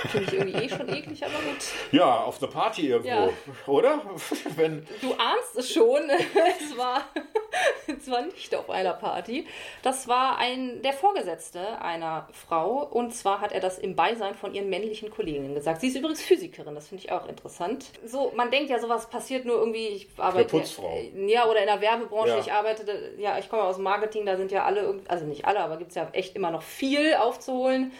Finde 0.08 0.26
ich 0.28 0.32
irgendwie 0.38 0.64
eh 0.64 0.68
schon 0.68 0.88
eklig, 0.88 1.24
aber 1.24 1.34
gut. 1.34 1.64
Ja, 1.92 2.20
auf 2.20 2.40
einer 2.40 2.50
Party 2.52 2.88
irgendwo, 2.88 3.08
Ja. 3.08 3.28
oder? 3.66 4.00
Wenn, 4.56 4.86
Du 5.00 5.12
ahnst 5.14 5.56
es 5.56 5.72
schon. 5.72 6.02
es, 6.10 6.78
war, 6.78 7.02
es 7.98 8.08
war 8.08 8.22
nicht 8.22 8.54
auf 8.54 8.70
einer 8.70 8.92
Party. 8.94 9.46
Das 9.82 10.06
war 10.06 10.38
ein, 10.38 10.82
der 10.82 10.92
Vorgesetzte 10.92 11.80
einer 11.82 12.28
Frau. 12.32 12.84
Und 12.86 13.12
zwar 13.12 13.40
hat 13.40 13.50
er 13.52 13.60
das 13.60 13.78
im 13.78 13.96
Beisein 13.96 14.34
von 14.36 14.54
ihren 14.54 14.70
männlichen 14.70 15.10
Kolleginnen 15.10 15.54
gesagt. 15.54 15.80
Sie 15.80 15.88
ist 15.88 15.96
übrigens 15.96 16.22
Physikerin, 16.22 16.74
das 16.76 16.88
finde 16.88 17.04
ich 17.04 17.12
auch 17.12 17.28
interessant. 17.28 17.86
So, 18.04 18.32
man 18.36 18.50
denkt 18.52 18.70
ja, 18.70 18.78
sowas 18.78 19.10
passiert 19.10 19.44
nur 19.44 19.56
irgendwie, 19.56 19.88
ich 19.88 20.08
arbeite. 20.16 20.48
Putzfrau. 20.48 21.00
Ja, 21.26 21.48
oder 21.48 21.60
in 21.60 21.66
der 21.66 21.80
Werbebranche. 21.80 22.19
Ja. 22.28 22.38
Ich 22.38 22.52
arbeite, 22.52 23.12
ja, 23.18 23.38
ich 23.38 23.48
komme 23.48 23.62
aus 23.62 23.76
dem 23.76 23.84
Marketing, 23.84 24.26
da 24.26 24.36
sind 24.36 24.50
ja 24.52 24.64
alle, 24.64 25.00
also 25.08 25.24
nicht 25.24 25.44
alle, 25.44 25.60
aber 25.60 25.76
gibt 25.76 25.90
es 25.90 25.96
ja 25.96 26.08
echt 26.12 26.36
immer 26.36 26.50
noch 26.50 26.62
viel 26.62 27.14
aufzuholen. 27.14 27.92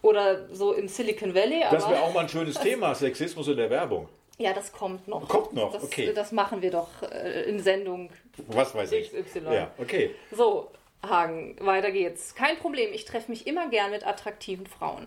Oder 0.00 0.46
so 0.54 0.72
im 0.74 0.86
Silicon 0.86 1.34
Valley. 1.34 1.64
das 1.70 1.88
wäre 1.88 2.02
auch 2.02 2.14
mal 2.14 2.20
ein 2.20 2.28
schönes 2.28 2.54
Thema, 2.60 2.94
Sexismus 2.94 3.48
in 3.48 3.56
der 3.56 3.68
Werbung. 3.68 4.08
ja, 4.38 4.52
das 4.52 4.70
kommt 4.72 5.08
noch. 5.08 5.26
Kommt 5.28 5.52
noch, 5.54 5.72
das, 5.72 5.82
okay. 5.82 6.12
Das 6.14 6.30
machen 6.30 6.62
wir 6.62 6.70
doch 6.70 6.88
äh, 7.02 7.42
in 7.50 7.58
Sendung 7.58 8.08
Was 8.46 8.74
weiß 8.74 8.92
ich. 8.92 9.10
XY. 9.12 9.40
Ja, 9.52 9.70
okay. 9.78 10.14
So, 10.30 10.70
Hagen, 11.06 11.56
weiter 11.60 11.90
geht's. 11.90 12.34
Kein 12.34 12.58
Problem, 12.58 12.92
ich 12.92 13.04
treffe 13.04 13.30
mich 13.30 13.46
immer 13.46 13.68
gern 13.68 13.90
mit 13.90 14.06
attraktiven 14.06 14.66
Frauen. 14.66 15.06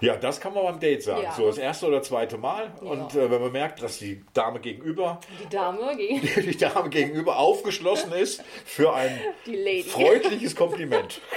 Ja, 0.00 0.16
das 0.16 0.40
kann 0.40 0.54
man 0.54 0.64
beim 0.64 0.80
Date 0.80 1.02
sagen. 1.02 1.22
Ja. 1.22 1.32
So 1.32 1.46
das 1.46 1.58
erste 1.58 1.86
oder 1.86 2.02
zweite 2.02 2.36
Mal. 2.38 2.72
Und 2.80 3.14
äh, 3.14 3.30
wenn 3.30 3.40
man 3.40 3.52
merkt, 3.52 3.82
dass 3.82 3.98
die 3.98 4.24
Dame 4.32 4.58
gegenüber, 4.60 5.20
Die 5.44 5.48
Dame 5.54 5.96
gegen 5.96 6.20
die 6.50 6.56
Dame 6.56 6.88
gegenüber 6.88 7.38
aufgeschlossen 7.38 8.12
ist 8.12 8.42
für 8.64 8.92
ein 8.94 9.18
freundliches 9.86 10.56
Kompliment. 10.56 11.20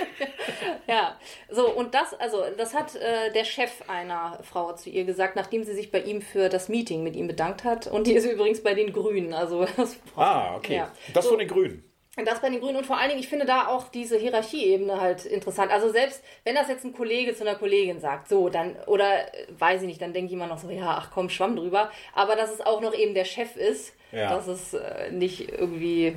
Ja, 0.88 1.18
so 1.50 1.70
und 1.70 1.94
das, 1.94 2.14
also 2.16 2.44
das 2.58 2.74
hat 2.74 2.96
äh, 2.96 3.32
der 3.32 3.46
Chef 3.46 3.72
einer 3.88 4.40
Frau 4.44 4.74
zu 4.74 4.90
ihr 4.90 5.06
gesagt, 5.06 5.36
nachdem 5.36 5.64
sie 5.64 5.74
sich 5.74 5.92
bei 5.92 6.02
ihm 6.02 6.22
für 6.22 6.50
das 6.50 6.68
Meeting 6.68 7.04
mit 7.04 7.16
ihm 7.16 7.28
bedankt 7.28 7.64
hat. 7.64 7.88
Und 7.88 8.08
die 8.08 8.14
ist 8.14 8.26
übrigens 8.26 8.62
bei 8.62 8.74
den 8.74 8.92
Grünen, 8.92 9.34
also 9.34 9.66
das, 9.78 9.98
Ah, 10.16 10.56
okay. 10.56 10.78
Ja. 10.78 10.92
Das 11.14 11.26
So. 11.26 11.32
von 11.32 11.40
den 11.40 11.48
Grünen. 11.48 11.91
Das 12.18 12.42
bei 12.42 12.50
den 12.50 12.60
Grünen 12.60 12.76
und 12.78 12.86
vor 12.86 12.98
allen 12.98 13.10
Dingen, 13.10 13.22
ich 13.22 13.30
finde 13.30 13.46
da 13.46 13.68
auch 13.68 13.88
diese 13.88 14.18
Hierarchieebene 14.18 15.00
halt 15.00 15.26
interessant. 15.26 15.72
Also 15.72 15.90
selbst 15.90 16.22
wenn 16.44 16.56
das 16.56 16.68
jetzt 16.68 16.84
ein 16.84 16.94
Kollege 16.94 17.34
zu 17.34 17.44
einer 17.48 17.56
Kollegin 17.56 18.00
sagt, 18.02 18.28
so 18.28 18.50
dann 18.50 18.76
oder 18.88 19.34
äh, 19.34 19.48
weiß 19.58 19.82
ich 19.82 19.88
nicht, 19.88 20.02
dann 20.02 20.14
ich 20.14 20.32
immer 20.34 20.48
noch 20.48 20.58
so, 20.60 20.70
ja, 20.70 20.98
ach 21.00 21.10
komm, 21.14 21.30
schwamm 21.30 21.56
drüber. 21.56 21.90
Aber 22.14 22.36
dass 22.36 22.52
es 22.54 22.60
auch 22.62 22.82
noch 22.82 22.94
eben 22.94 23.14
der 23.14 23.24
Chef 23.26 23.56
ist, 23.56 23.94
Ja. 24.12 24.36
das 24.36 24.48
ist 24.48 24.74
äh, 24.74 25.10
nicht 25.12 25.50
irgendwie 25.52 26.16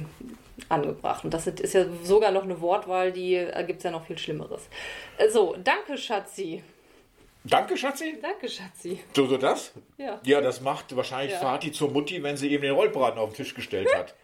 angebracht. 0.68 1.24
Und 1.24 1.32
das 1.32 1.46
ist 1.46 1.74
ja 1.74 1.84
sogar 2.02 2.32
noch 2.32 2.42
eine 2.44 2.60
Wortwahl, 2.60 3.12
die 3.12 3.36
äh, 3.36 3.64
gibt 3.64 3.78
es 3.78 3.84
ja 3.84 3.90
noch 3.92 4.04
viel 4.06 4.18
Schlimmeres. 4.18 4.68
Äh, 5.18 5.28
So, 5.28 5.54
danke, 5.62 5.96
Schatzi. 5.96 6.62
Danke, 7.44 7.76
Schatzi. 7.76 8.18
Danke, 8.22 8.48
Schatzi. 8.48 8.98
So, 9.14 9.26
so 9.26 9.36
das? 9.36 9.72
Ja. 9.98 10.18
Ja, 10.24 10.40
das 10.40 10.60
macht 10.60 10.96
wahrscheinlich 10.96 11.34
Ja. 11.34 11.40
Vati 11.42 11.70
zur 11.72 11.90
Mutti, 11.90 12.22
wenn 12.22 12.36
sie 12.36 12.50
eben 12.50 12.62
den 12.62 12.72
Rollbraten 12.74 13.18
auf 13.18 13.30
den 13.30 13.36
Tisch 13.36 13.54
gestellt 13.54 13.94
hat. 13.94 14.14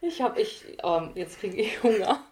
Ich 0.00 0.20
habe, 0.22 0.40
ich, 0.40 0.64
ähm, 0.82 1.10
jetzt 1.14 1.40
kriege 1.40 1.56
ich 1.56 1.82
Hunger. 1.82 2.20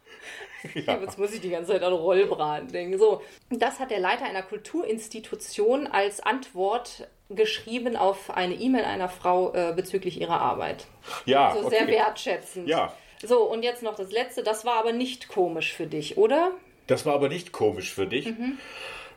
Ja. 0.74 0.98
Jetzt 1.00 1.16
muss 1.16 1.32
ich 1.32 1.40
die 1.40 1.50
ganze 1.50 1.72
Zeit 1.72 1.82
an 1.84 1.92
Rollbraten 1.92 2.72
denken. 2.72 2.98
So, 2.98 3.22
das 3.50 3.78
hat 3.78 3.92
der 3.92 4.00
Leiter 4.00 4.24
einer 4.24 4.42
Kulturinstitution 4.42 5.86
als 5.86 6.18
Antwort 6.18 7.06
geschrieben 7.30 7.94
auf 7.96 8.30
eine 8.30 8.54
E-Mail 8.54 8.84
einer 8.84 9.08
Frau 9.08 9.52
äh, 9.54 9.72
bezüglich 9.76 10.20
ihrer 10.20 10.40
Arbeit. 10.40 10.86
Ja, 11.24 11.52
So 11.52 11.60
Ah, 11.60 11.66
okay. 11.66 11.76
sehr 11.76 11.86
wertschätzend. 11.86 12.68
Ja. 12.68 12.92
So, 13.22 13.42
und 13.44 13.62
jetzt 13.62 13.82
noch 13.84 13.94
das 13.94 14.10
letzte. 14.10 14.42
Das 14.42 14.64
war 14.64 14.74
aber 14.74 14.92
nicht 14.92 15.28
komisch 15.28 15.72
für 15.72 15.86
dich, 15.86 16.16
oder? 16.18 16.50
Das 16.88 17.06
war 17.06 17.14
aber 17.14 17.28
nicht 17.28 17.52
komisch 17.52 17.92
für 17.94 18.06
dich. 18.06 18.26
Mhm. 18.26 18.58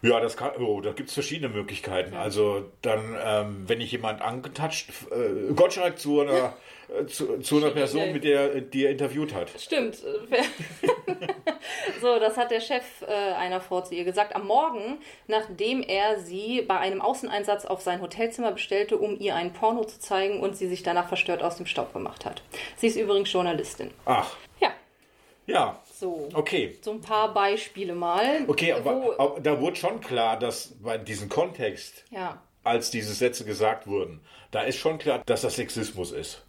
Ja, 0.02 0.20
das 0.20 0.38
kann, 0.38 0.52
oh, 0.60 0.82
da 0.82 0.92
gibt 0.94 1.10
es 1.10 1.14
verschiedene 1.14 1.54
Möglichkeiten. 1.54 2.16
Also 2.16 2.72
dann, 2.82 3.18
ähm, 3.22 3.64
wenn 3.68 3.82
ich 3.82 3.92
jemand 3.92 4.22
angetatscht, 4.22 4.90
äh, 5.12 5.54
Gottschalk 5.54 6.00
zu 6.00 6.22
einer, 6.22 6.54
äh, 6.88 7.06
zu, 7.06 7.40
zu 7.40 7.58
einer 7.58 7.72
Person, 7.72 8.14
mit 8.14 8.24
der 8.24 8.62
die 8.62 8.86
er 8.86 8.92
interviewt 8.92 9.34
hat. 9.34 9.50
Stimmt. 9.60 9.96
so, 12.02 12.20
das 12.20 12.38
hat 12.38 12.52
der 12.52 12.62
Chef 12.62 12.84
äh, 13.02 13.34
einer 13.34 13.60
Frau 13.60 13.82
zu 13.82 13.94
ihr 13.94 14.06
gesagt. 14.06 14.36
Am 14.36 14.48
Morgen, 14.48 15.00
nachdem 15.28 15.84
er 15.84 16.20
sie 16.20 16.62
bei 16.62 16.78
einem 16.78 17.02
Außeneinsatz 17.02 17.66
auf 17.66 17.82
sein 17.82 18.02
Hotelzimmer 18.02 18.54
bestellte, 18.54 18.98
um 18.98 19.20
ihr 19.20 19.36
ein 19.36 19.52
Porno 19.52 19.84
zu 19.84 20.00
zeigen 20.00 20.40
und 20.40 20.56
sie 20.56 20.70
sich 20.70 20.84
danach 20.84 21.10
verstört 21.10 21.44
aus 21.44 21.58
dem 21.58 21.66
Staub 21.66 21.92
gemacht 21.92 22.24
hat. 22.26 22.42
Sie 22.78 22.88
ist 22.88 22.96
übrigens 22.96 23.32
Journalistin. 23.32 23.92
Ach, 24.06 24.36
Ja, 24.62 24.72
ja, 25.46 25.80
so. 26.00 26.30
okay. 26.34 26.78
So 26.82 26.92
ein 26.92 27.02
paar 27.02 27.34
Beispiele 27.34 27.94
mal. 27.94 28.46
Okay, 28.48 28.74
aber 28.74 29.38
da 29.42 29.60
wurde 29.60 29.76
schon 29.76 30.02
klar, 30.02 30.38
dass 30.40 30.74
bei 30.82 30.98
diesem 30.98 31.30
Kontext, 31.30 32.06
ja. 32.12 32.42
als 32.64 32.92
diese 32.92 33.14
Sätze 33.14 33.46
gesagt 33.46 33.88
wurden, 33.88 34.22
da 34.52 34.62
ist 34.62 34.78
schon 34.78 34.98
klar, 34.98 35.22
dass 35.26 35.42
das 35.42 35.56
Sexismus 35.56 36.12
ist. 36.12 36.44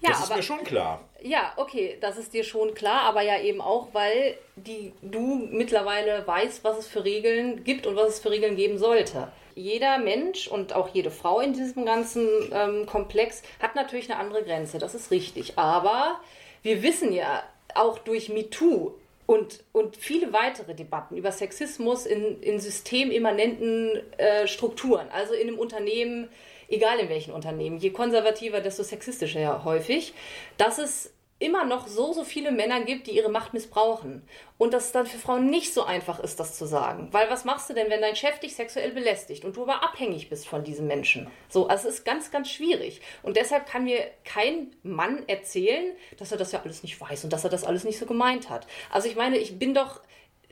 Ja, 0.00 0.10
das 0.10 0.20
ist 0.20 0.26
aber- 0.26 0.36
mir 0.36 0.42
schon 0.42 0.64
klar. 0.64 1.04
Ja, 1.22 1.54
okay, 1.56 1.96
das 2.00 2.18
ist 2.18 2.34
dir 2.34 2.44
schon 2.44 2.74
klar, 2.74 3.02
aber 3.02 3.22
ja 3.22 3.40
eben 3.40 3.60
auch, 3.60 3.88
weil 3.92 4.36
die, 4.56 4.92
du 5.02 5.48
mittlerweile 5.50 6.26
weißt, 6.26 6.62
was 6.62 6.78
es 6.78 6.86
für 6.86 7.04
Regeln 7.04 7.64
gibt 7.64 7.86
und 7.86 7.96
was 7.96 8.08
es 8.10 8.20
für 8.20 8.30
Regeln 8.30 8.56
geben 8.56 8.78
sollte. 8.78 9.32
Jeder 9.54 9.96
Mensch 9.98 10.48
und 10.48 10.74
auch 10.74 10.90
jede 10.92 11.10
Frau 11.10 11.40
in 11.40 11.54
diesem 11.54 11.86
ganzen 11.86 12.28
ähm, 12.52 12.84
Komplex 12.84 13.42
hat 13.60 13.74
natürlich 13.74 14.10
eine 14.10 14.20
andere 14.20 14.44
Grenze, 14.44 14.78
das 14.78 14.94
ist 14.94 15.10
richtig. 15.10 15.58
Aber 15.58 16.20
wir 16.62 16.82
wissen 16.82 17.10
ja 17.12 17.42
auch 17.76 17.98
durch 17.98 18.28
MeToo 18.28 18.94
und, 19.26 19.64
und 19.72 19.96
viele 19.96 20.32
weitere 20.32 20.74
Debatten 20.74 21.16
über 21.16 21.32
Sexismus 21.32 22.06
in, 22.06 22.40
in 22.42 22.60
systemimmanenten 22.60 24.00
äh, 24.18 24.46
Strukturen, 24.46 25.08
also 25.12 25.34
in 25.34 25.48
einem 25.48 25.58
Unternehmen, 25.58 26.28
egal 26.68 26.98
in 27.00 27.08
welchen 27.08 27.32
Unternehmen, 27.32 27.78
je 27.78 27.90
konservativer, 27.90 28.60
desto 28.60 28.82
sexistischer 28.82 29.40
ja 29.40 29.64
häufig, 29.64 30.14
dass 30.56 30.78
es 30.78 31.12
immer 31.38 31.64
noch 31.64 31.86
so, 31.86 32.14
so 32.14 32.24
viele 32.24 32.50
Männer 32.50 32.80
gibt, 32.80 33.06
die 33.06 33.10
ihre 33.10 33.28
Macht 33.28 33.52
missbrauchen. 33.52 34.26
Und 34.56 34.72
dass 34.72 34.86
es 34.86 34.92
dann 34.92 35.06
für 35.06 35.18
Frauen 35.18 35.50
nicht 35.50 35.74
so 35.74 35.84
einfach 35.84 36.18
ist, 36.18 36.40
das 36.40 36.56
zu 36.56 36.66
sagen. 36.66 37.08
Weil 37.12 37.28
was 37.28 37.44
machst 37.44 37.68
du 37.68 37.74
denn, 37.74 37.90
wenn 37.90 38.00
dein 38.00 38.16
Chef 38.16 38.38
dich 38.38 38.56
sexuell 38.56 38.92
belästigt 38.92 39.44
und 39.44 39.56
du 39.56 39.62
aber 39.62 39.82
abhängig 39.82 40.30
bist 40.30 40.48
von 40.48 40.64
diesem 40.64 40.86
Menschen? 40.86 41.26
So, 41.50 41.66
also 41.66 41.88
es 41.88 41.96
ist 41.96 42.04
ganz, 42.04 42.30
ganz 42.30 42.48
schwierig. 42.48 43.02
Und 43.22 43.36
deshalb 43.36 43.66
kann 43.66 43.84
mir 43.84 44.00
kein 44.24 44.74
Mann 44.82 45.28
erzählen, 45.28 45.94
dass 46.18 46.32
er 46.32 46.38
das 46.38 46.52
ja 46.52 46.62
alles 46.62 46.82
nicht 46.82 46.98
weiß 46.98 47.24
und 47.24 47.32
dass 47.32 47.44
er 47.44 47.50
das 47.50 47.64
alles 47.64 47.84
nicht 47.84 47.98
so 47.98 48.06
gemeint 48.06 48.48
hat. 48.48 48.66
Also 48.90 49.08
ich 49.08 49.16
meine, 49.16 49.36
ich 49.36 49.58
bin 49.58 49.74
doch 49.74 50.00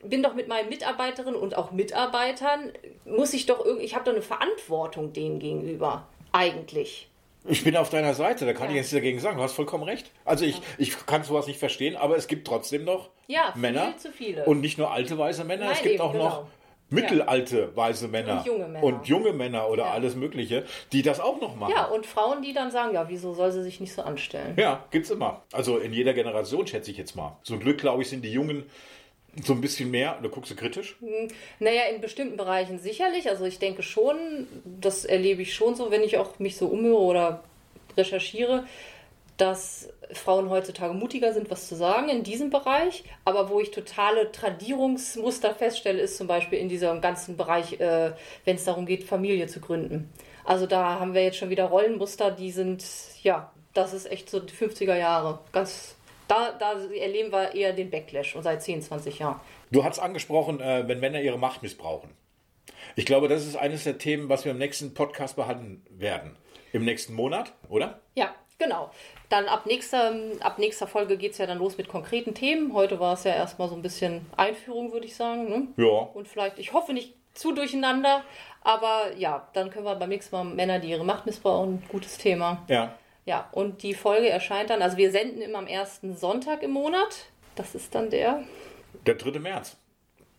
bin 0.03 0.23
doch 0.23 0.35
mit 0.35 0.49
meinen 0.49 0.69
Mitarbeiterinnen 0.69 1.41
und 1.41 1.57
auch 1.57 1.73
Mitarbeitern, 1.73 2.73
muss 3.07 3.33
ich 3.33 3.47
doch 3.47 3.65
irgendwie, 3.65 3.87
ich 3.87 3.95
habe 3.95 4.05
doch 4.05 4.13
eine 4.13 4.21
Verantwortung 4.21 5.15
denen 5.15 5.39
gegenüber. 5.39 6.07
Eigentlich. 6.31 7.09
Ich 7.47 7.63
bin 7.63 7.77
auf 7.77 7.91
deiner 7.91 8.15
Seite, 8.15 8.47
da 8.47 8.53
kann 8.55 8.65
Ja. 8.69 8.71
ich 8.71 8.77
jetzt 8.77 8.93
dagegen 8.95 9.19
sagen. 9.21 9.37
Du 9.37 9.43
hast 9.43 9.53
vollkommen 9.53 9.85
recht. 9.85 10.11
Also 10.25 10.45
ich, 10.47 10.61
ich 10.79 11.05
kann 11.07 11.23
sowas 11.25 11.47
nicht 11.47 11.59
verstehen, 11.59 11.95
aber 11.97 12.17
es 12.17 12.27
gibt 12.27 12.47
trotzdem 12.47 12.85
noch 12.85 13.11
Ja, 13.27 13.53
viel 13.53 13.61
Männer. 13.61 13.95
zu 13.99 14.11
viele. 14.13 14.45
Und 14.47 14.61
nicht 14.61 14.79
nur 14.79 14.91
alte 14.91 15.19
weise 15.19 15.45
Männer, 15.45 15.67
es 15.71 15.75
Nein, 15.75 15.83
gibt 15.83 15.95
eben, 15.97 16.03
auch 16.03 16.15
noch 16.15 16.37
genau. 16.39 16.49
mittelalte 16.89 17.77
weise 17.77 18.09
Männer. 18.09 18.39
Und 18.39 18.47
junge 18.47 18.69
Männer. 18.69 18.83
Und 18.85 19.07
junge 19.07 19.33
Männer 19.33 19.69
oder 19.69 19.85
Ja. 19.85 19.91
alles 19.91 20.15
Mögliche, 20.17 20.65
die 20.93 21.03
das 21.03 21.21
auch 21.21 21.39
noch 21.41 21.55
machen. 21.57 21.73
Ja, 21.77 21.85
und 21.87 22.07
Frauen, 22.07 22.41
die 22.41 22.55
dann 22.55 22.71
sagen, 22.71 22.95
ja, 22.95 23.09
wieso 23.09 23.35
soll 23.35 23.53
sie 23.53 23.63
sich 23.63 23.79
nicht 23.81 23.93
so 23.93 24.03
anstellen? 24.03 24.55
Ja, 24.57 24.85
gibt's 24.91 25.11
immer. 25.11 25.43
Also 25.53 25.77
in 25.79 25.93
jeder 25.93 26.15
Generation 26.15 26.67
schätze 26.67 26.91
ich 26.91 26.97
jetzt 26.97 27.15
mal. 27.15 27.37
Zum 27.43 27.61
Glück, 27.61 27.79
glaube 27.79 28.03
ich, 28.03 28.09
sind 28.09 28.25
die 28.25 28.33
Jungen 28.33 28.65
so 29.43 29.53
ein 29.53 29.61
bisschen 29.61 29.91
mehr. 29.91 30.19
Da 30.23 30.29
guckst 30.29 30.51
du 30.51 30.57
kritisch. 30.57 30.97
Naja, 31.59 31.83
in 31.95 32.01
bestimmten 32.01 32.37
Bereichen 32.37 32.79
sicherlich. 32.79 33.29
Also 33.29 33.45
ich 33.45 33.59
denke 33.59 33.83
schon, 33.83 34.47
das 34.65 35.05
erlebe 35.05 35.43
ich 35.43 35.55
schon 35.55 35.75
so, 35.75 35.91
wenn 35.91 36.03
ich 36.03 36.19
auch 36.19 36.39
mich 36.39 36.57
so 36.57 36.67
umhöre 36.67 37.01
oder 37.01 37.45
recherchiere, 37.97 38.65
dass 39.37 39.89
Frauen 40.13 40.51
heutzutage 40.51 40.95
mutiger 40.95 41.33
sind, 41.33 41.51
was 41.51 41.69
zu 41.69 41.75
sagen 41.75 42.09
in 42.09 42.23
diesem 42.23 42.51
Bereich. 42.51 43.05
Aber 43.25 43.51
wo 43.51 43.61
ich 43.61 43.71
totale 43.71 44.31
Tradierungsmuster 44.31 45.55
feststelle, 45.55 46.01
ist 46.01 46.17
zum 46.17 46.27
Beispiel 46.27 46.59
in 46.59 46.69
diesem 46.69 47.01
ganzen 47.01 47.37
Bereich, 47.37 47.81
äh, 47.81 48.13
wenn 48.45 48.57
es 48.57 48.65
darum 48.65 48.87
geht, 48.87 49.05
Familie 49.05 49.47
zu 49.47 49.61
gründen. 49.61 50.11
Also 50.45 50.67
da 50.67 51.01
haben 51.01 51.15
wir 51.15 51.25
jetzt 51.25 51.39
schon 51.39 51.51
wieder 51.51 51.65
Rollenmuster, 51.65 52.31
die 52.31 52.51
sind, 52.51 52.85
ja, 53.23 53.51
das 53.73 53.95
ist 53.95 54.11
echt 54.11 54.31
so 54.31 54.41
die 54.41 54.55
50er 54.55 54.97
Jahre. 54.97 55.41
Ganz, 55.53 55.97
da, 56.29 56.53
da 56.53 56.73
erleben 56.73 57.33
wir 57.33 57.55
eher 57.55 57.73
den 57.73 57.91
Backlash 57.91 58.35
und 58.37 58.43
seit 58.43 58.63
10, 58.63 58.83
20 58.83 59.19
Jahren. 59.19 59.41
Du 59.71 59.85
hast 59.85 59.99
angesprochen, 59.99 60.61
äh, 60.61 60.87
wenn 60.87 61.01
Männer 61.01 61.21
ihre 61.21 61.39
Macht 61.39 61.63
missbrauchen. 61.63 62.11
Ich 62.97 63.07
glaube, 63.07 63.29
das 63.29 63.47
ist 63.47 63.57
eines 63.57 63.85
der 63.85 63.99
Themen, 63.99 64.29
was 64.29 64.45
wir 64.45 64.53
im 64.53 64.59
nächsten 64.59 64.95
Podcast 64.95 65.37
behandeln 65.37 65.85
werden. 65.91 66.37
Im 66.73 66.85
nächsten 66.85 67.15
Monat, 67.15 67.53
oder? 67.69 68.01
Ja, 68.15 68.35
genau. 68.59 68.91
Dann 69.29 69.47
ab 69.47 69.67
nächster, 69.67 70.15
ab 70.41 70.59
nächster 70.59 70.87
Folge 70.87 71.17
geht 71.17 71.33
es 71.33 71.39
ja 71.39 71.47
dann 71.47 71.59
los 71.59 71.77
mit 71.77 71.89
konkreten 71.89 72.35
Themen. 72.35 72.73
Heute 72.73 73.01
war 73.01 73.15
es 73.15 73.25
ja 73.25 73.35
erstmal 73.35 73.69
so 73.69 73.75
ein 73.75 73.83
bisschen 73.83 74.27
Einführung, 74.37 74.93
würde 74.93 75.07
ich 75.07 75.17
sagen. 75.17 75.49
Ne? 75.49 75.69
Ja. 75.77 76.09
Und 76.15 76.29
vielleicht, 76.29 76.59
ich 76.59 76.73
hoffe 76.73 76.93
nicht 76.93 77.15
zu 77.35 77.53
durcheinander, 77.53 78.23
aber 78.63 79.13
ja, 79.17 79.49
dann 79.53 79.71
können 79.71 79.85
wir 79.85 79.97
beim 79.97 80.09
nächsten 80.09 80.35
Mal 80.37 80.45
Männer, 80.45 80.79
die 80.79 80.91
ihre 80.91 81.05
Macht 81.05 81.27
missbrauchen, 81.27 81.83
gutes 81.89 82.17
Thema. 82.17 82.63
Ja. 82.69 82.95
Ja, 83.27 83.49
und 83.53 83.83
die 83.83 83.95
Folge 83.95 84.29
erscheint 84.29 84.71
dann, 84.71 84.83
also 84.83 84.97
wir 84.97 85.11
senden 85.11 85.41
immer 85.41 85.59
am 85.59 85.67
ersten 85.67 86.17
Sonntag 86.17 86.63
im 86.63 86.73
Monat. 86.73 87.27
Das 87.55 87.75
ist 87.75 87.95
dann 87.95 88.11
der. 88.11 88.43
Der 89.07 89.15
3. 89.15 89.39
März. 89.39 89.77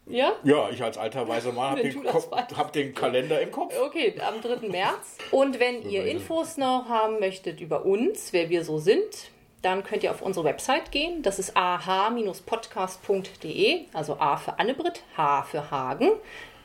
Ja? 0.08 0.34
Ja, 0.44 0.70
ich 0.70 0.84
als 0.84 1.00
alter 1.00 1.28
weißer 1.28 1.52
Mann 1.52 1.72
habe 1.72 1.82
den, 1.82 2.06
hab 2.06 2.72
den 2.74 2.94
Kalender 2.94 3.42
im 3.42 3.50
Kopf. 3.52 3.74
Okay, 3.80 4.14
am 4.20 4.40
3. 4.40 4.68
März. 4.68 5.18
Und 5.32 5.60
wenn 5.60 5.90
ihr 5.90 6.06
Infos 6.06 6.58
noch 6.58 6.88
haben 6.88 7.20
möchtet 7.20 7.60
über 7.60 7.86
uns, 7.86 8.32
wer 8.32 8.50
wir 8.50 8.64
so 8.64 8.78
sind, 8.78 9.32
dann 9.64 9.84
könnt 9.84 10.04
ihr 10.04 10.12
auf 10.12 10.22
unsere 10.22 10.46
Website 10.46 10.92
gehen. 10.92 11.24
Das 11.24 11.40
ist 11.40 11.58
ah-podcast.de, 11.58 13.86
also 13.94 14.20
A 14.20 14.38
für 14.38 14.60
Annebrit, 14.60 15.02
H 15.18 15.42
für 15.44 15.72
Hagen, 15.72 16.12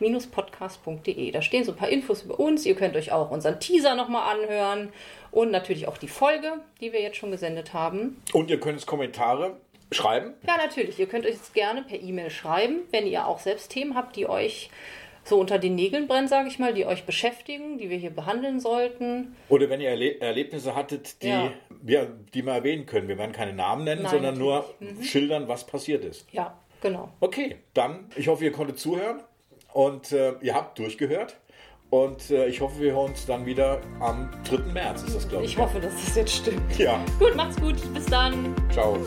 podcast.de. 0.05 1.31
Da 1.31 1.41
stehen 1.41 1.63
so 1.63 1.71
ein 1.71 1.77
paar 1.77 1.89
Infos 1.89 2.23
über 2.23 2.39
uns. 2.39 2.65
Ihr 2.65 2.75
könnt 2.75 2.95
euch 2.95 3.11
auch 3.11 3.31
unseren 3.31 3.59
Teaser 3.59 3.95
nochmal 3.95 4.35
anhören 4.37 4.89
und 5.31 5.51
natürlich 5.51 5.87
auch 5.87 5.97
die 5.97 6.07
Folge, 6.07 6.53
die 6.81 6.91
wir 6.93 7.01
jetzt 7.01 7.17
schon 7.17 7.31
gesendet 7.31 7.73
haben. 7.73 8.21
Und 8.33 8.49
ihr 8.49 8.59
könnt 8.59 8.75
uns 8.75 8.85
Kommentare 8.85 9.57
schreiben. 9.91 10.33
Ja, 10.47 10.57
natürlich. 10.57 10.97
Ihr 10.99 11.07
könnt 11.07 11.25
euch 11.25 11.33
jetzt 11.33 11.53
gerne 11.53 11.83
per 11.83 12.01
E-Mail 12.01 12.29
schreiben, 12.29 12.81
wenn 12.91 13.05
ihr 13.05 13.27
auch 13.27 13.39
selbst 13.39 13.71
Themen 13.71 13.95
habt, 13.95 14.15
die 14.15 14.27
euch 14.27 14.69
so 15.23 15.39
unter 15.39 15.59
den 15.59 15.75
Nägeln 15.75 16.07
brennen, 16.07 16.27
sage 16.27 16.47
ich 16.47 16.57
mal, 16.57 16.73
die 16.73 16.85
euch 16.87 17.03
beschäftigen, 17.05 17.77
die 17.77 17.91
wir 17.91 17.97
hier 17.97 18.09
behandeln 18.09 18.59
sollten. 18.59 19.35
Oder 19.49 19.69
wenn 19.69 19.79
ihr 19.79 19.89
Erle 19.89 20.19
Erlebnisse 20.19 20.73
hattet, 20.75 21.21
die, 21.21 21.27
Ja. 21.27 21.51
wir, 21.81 22.11
die 22.33 22.43
wir 22.43 22.53
erwähnen 22.53 22.87
können. 22.87 23.07
Wir 23.07 23.19
werden 23.19 23.31
keine 23.31 23.53
Namen 23.53 23.83
nennen, 23.83 24.01
Nein, 24.01 24.11
sondern 24.11 24.37
nur 24.39 24.65
natürlich. 24.79 24.97
Mhm. 24.97 25.03
schildern, 25.03 25.47
was 25.47 25.67
passiert 25.67 26.03
ist. 26.05 26.25
Ja, 26.31 26.57
genau. 26.81 27.09
Okay, 27.19 27.57
dann, 27.75 28.09
ich 28.15 28.27
hoffe, 28.29 28.45
ihr 28.45 28.51
konntet 28.51 28.79
zuhören 28.79 29.21
und 29.73 30.11
äh, 30.11 30.33
ihr 30.41 30.53
habt 30.55 30.77
durchgehört. 30.79 31.37
Und 31.89 32.31
äh, 32.31 32.45
ich 32.47 32.61
hoffe, 32.61 32.79
wir 32.79 32.93
hören 32.93 33.09
uns 33.11 33.25
dann 33.25 33.45
wieder 33.45 33.81
am 33.99 34.29
3. 34.49 34.71
März, 34.71 35.03
ist 35.03 35.15
das, 35.15 35.27
glaube 35.27 35.43
ich. 35.43 35.51
Ich 35.51 35.57
hoffe, 35.57 35.79
dass 35.81 35.93
das 36.05 36.15
jetzt 36.15 36.33
stimmt. 36.33 36.77
Ja, 36.77 37.03
Gut, 37.19 37.35
macht's 37.35 37.59
gut. 37.59 37.75
Bis 37.93 38.05
dann. 38.05 38.55
ciao. 38.71 38.97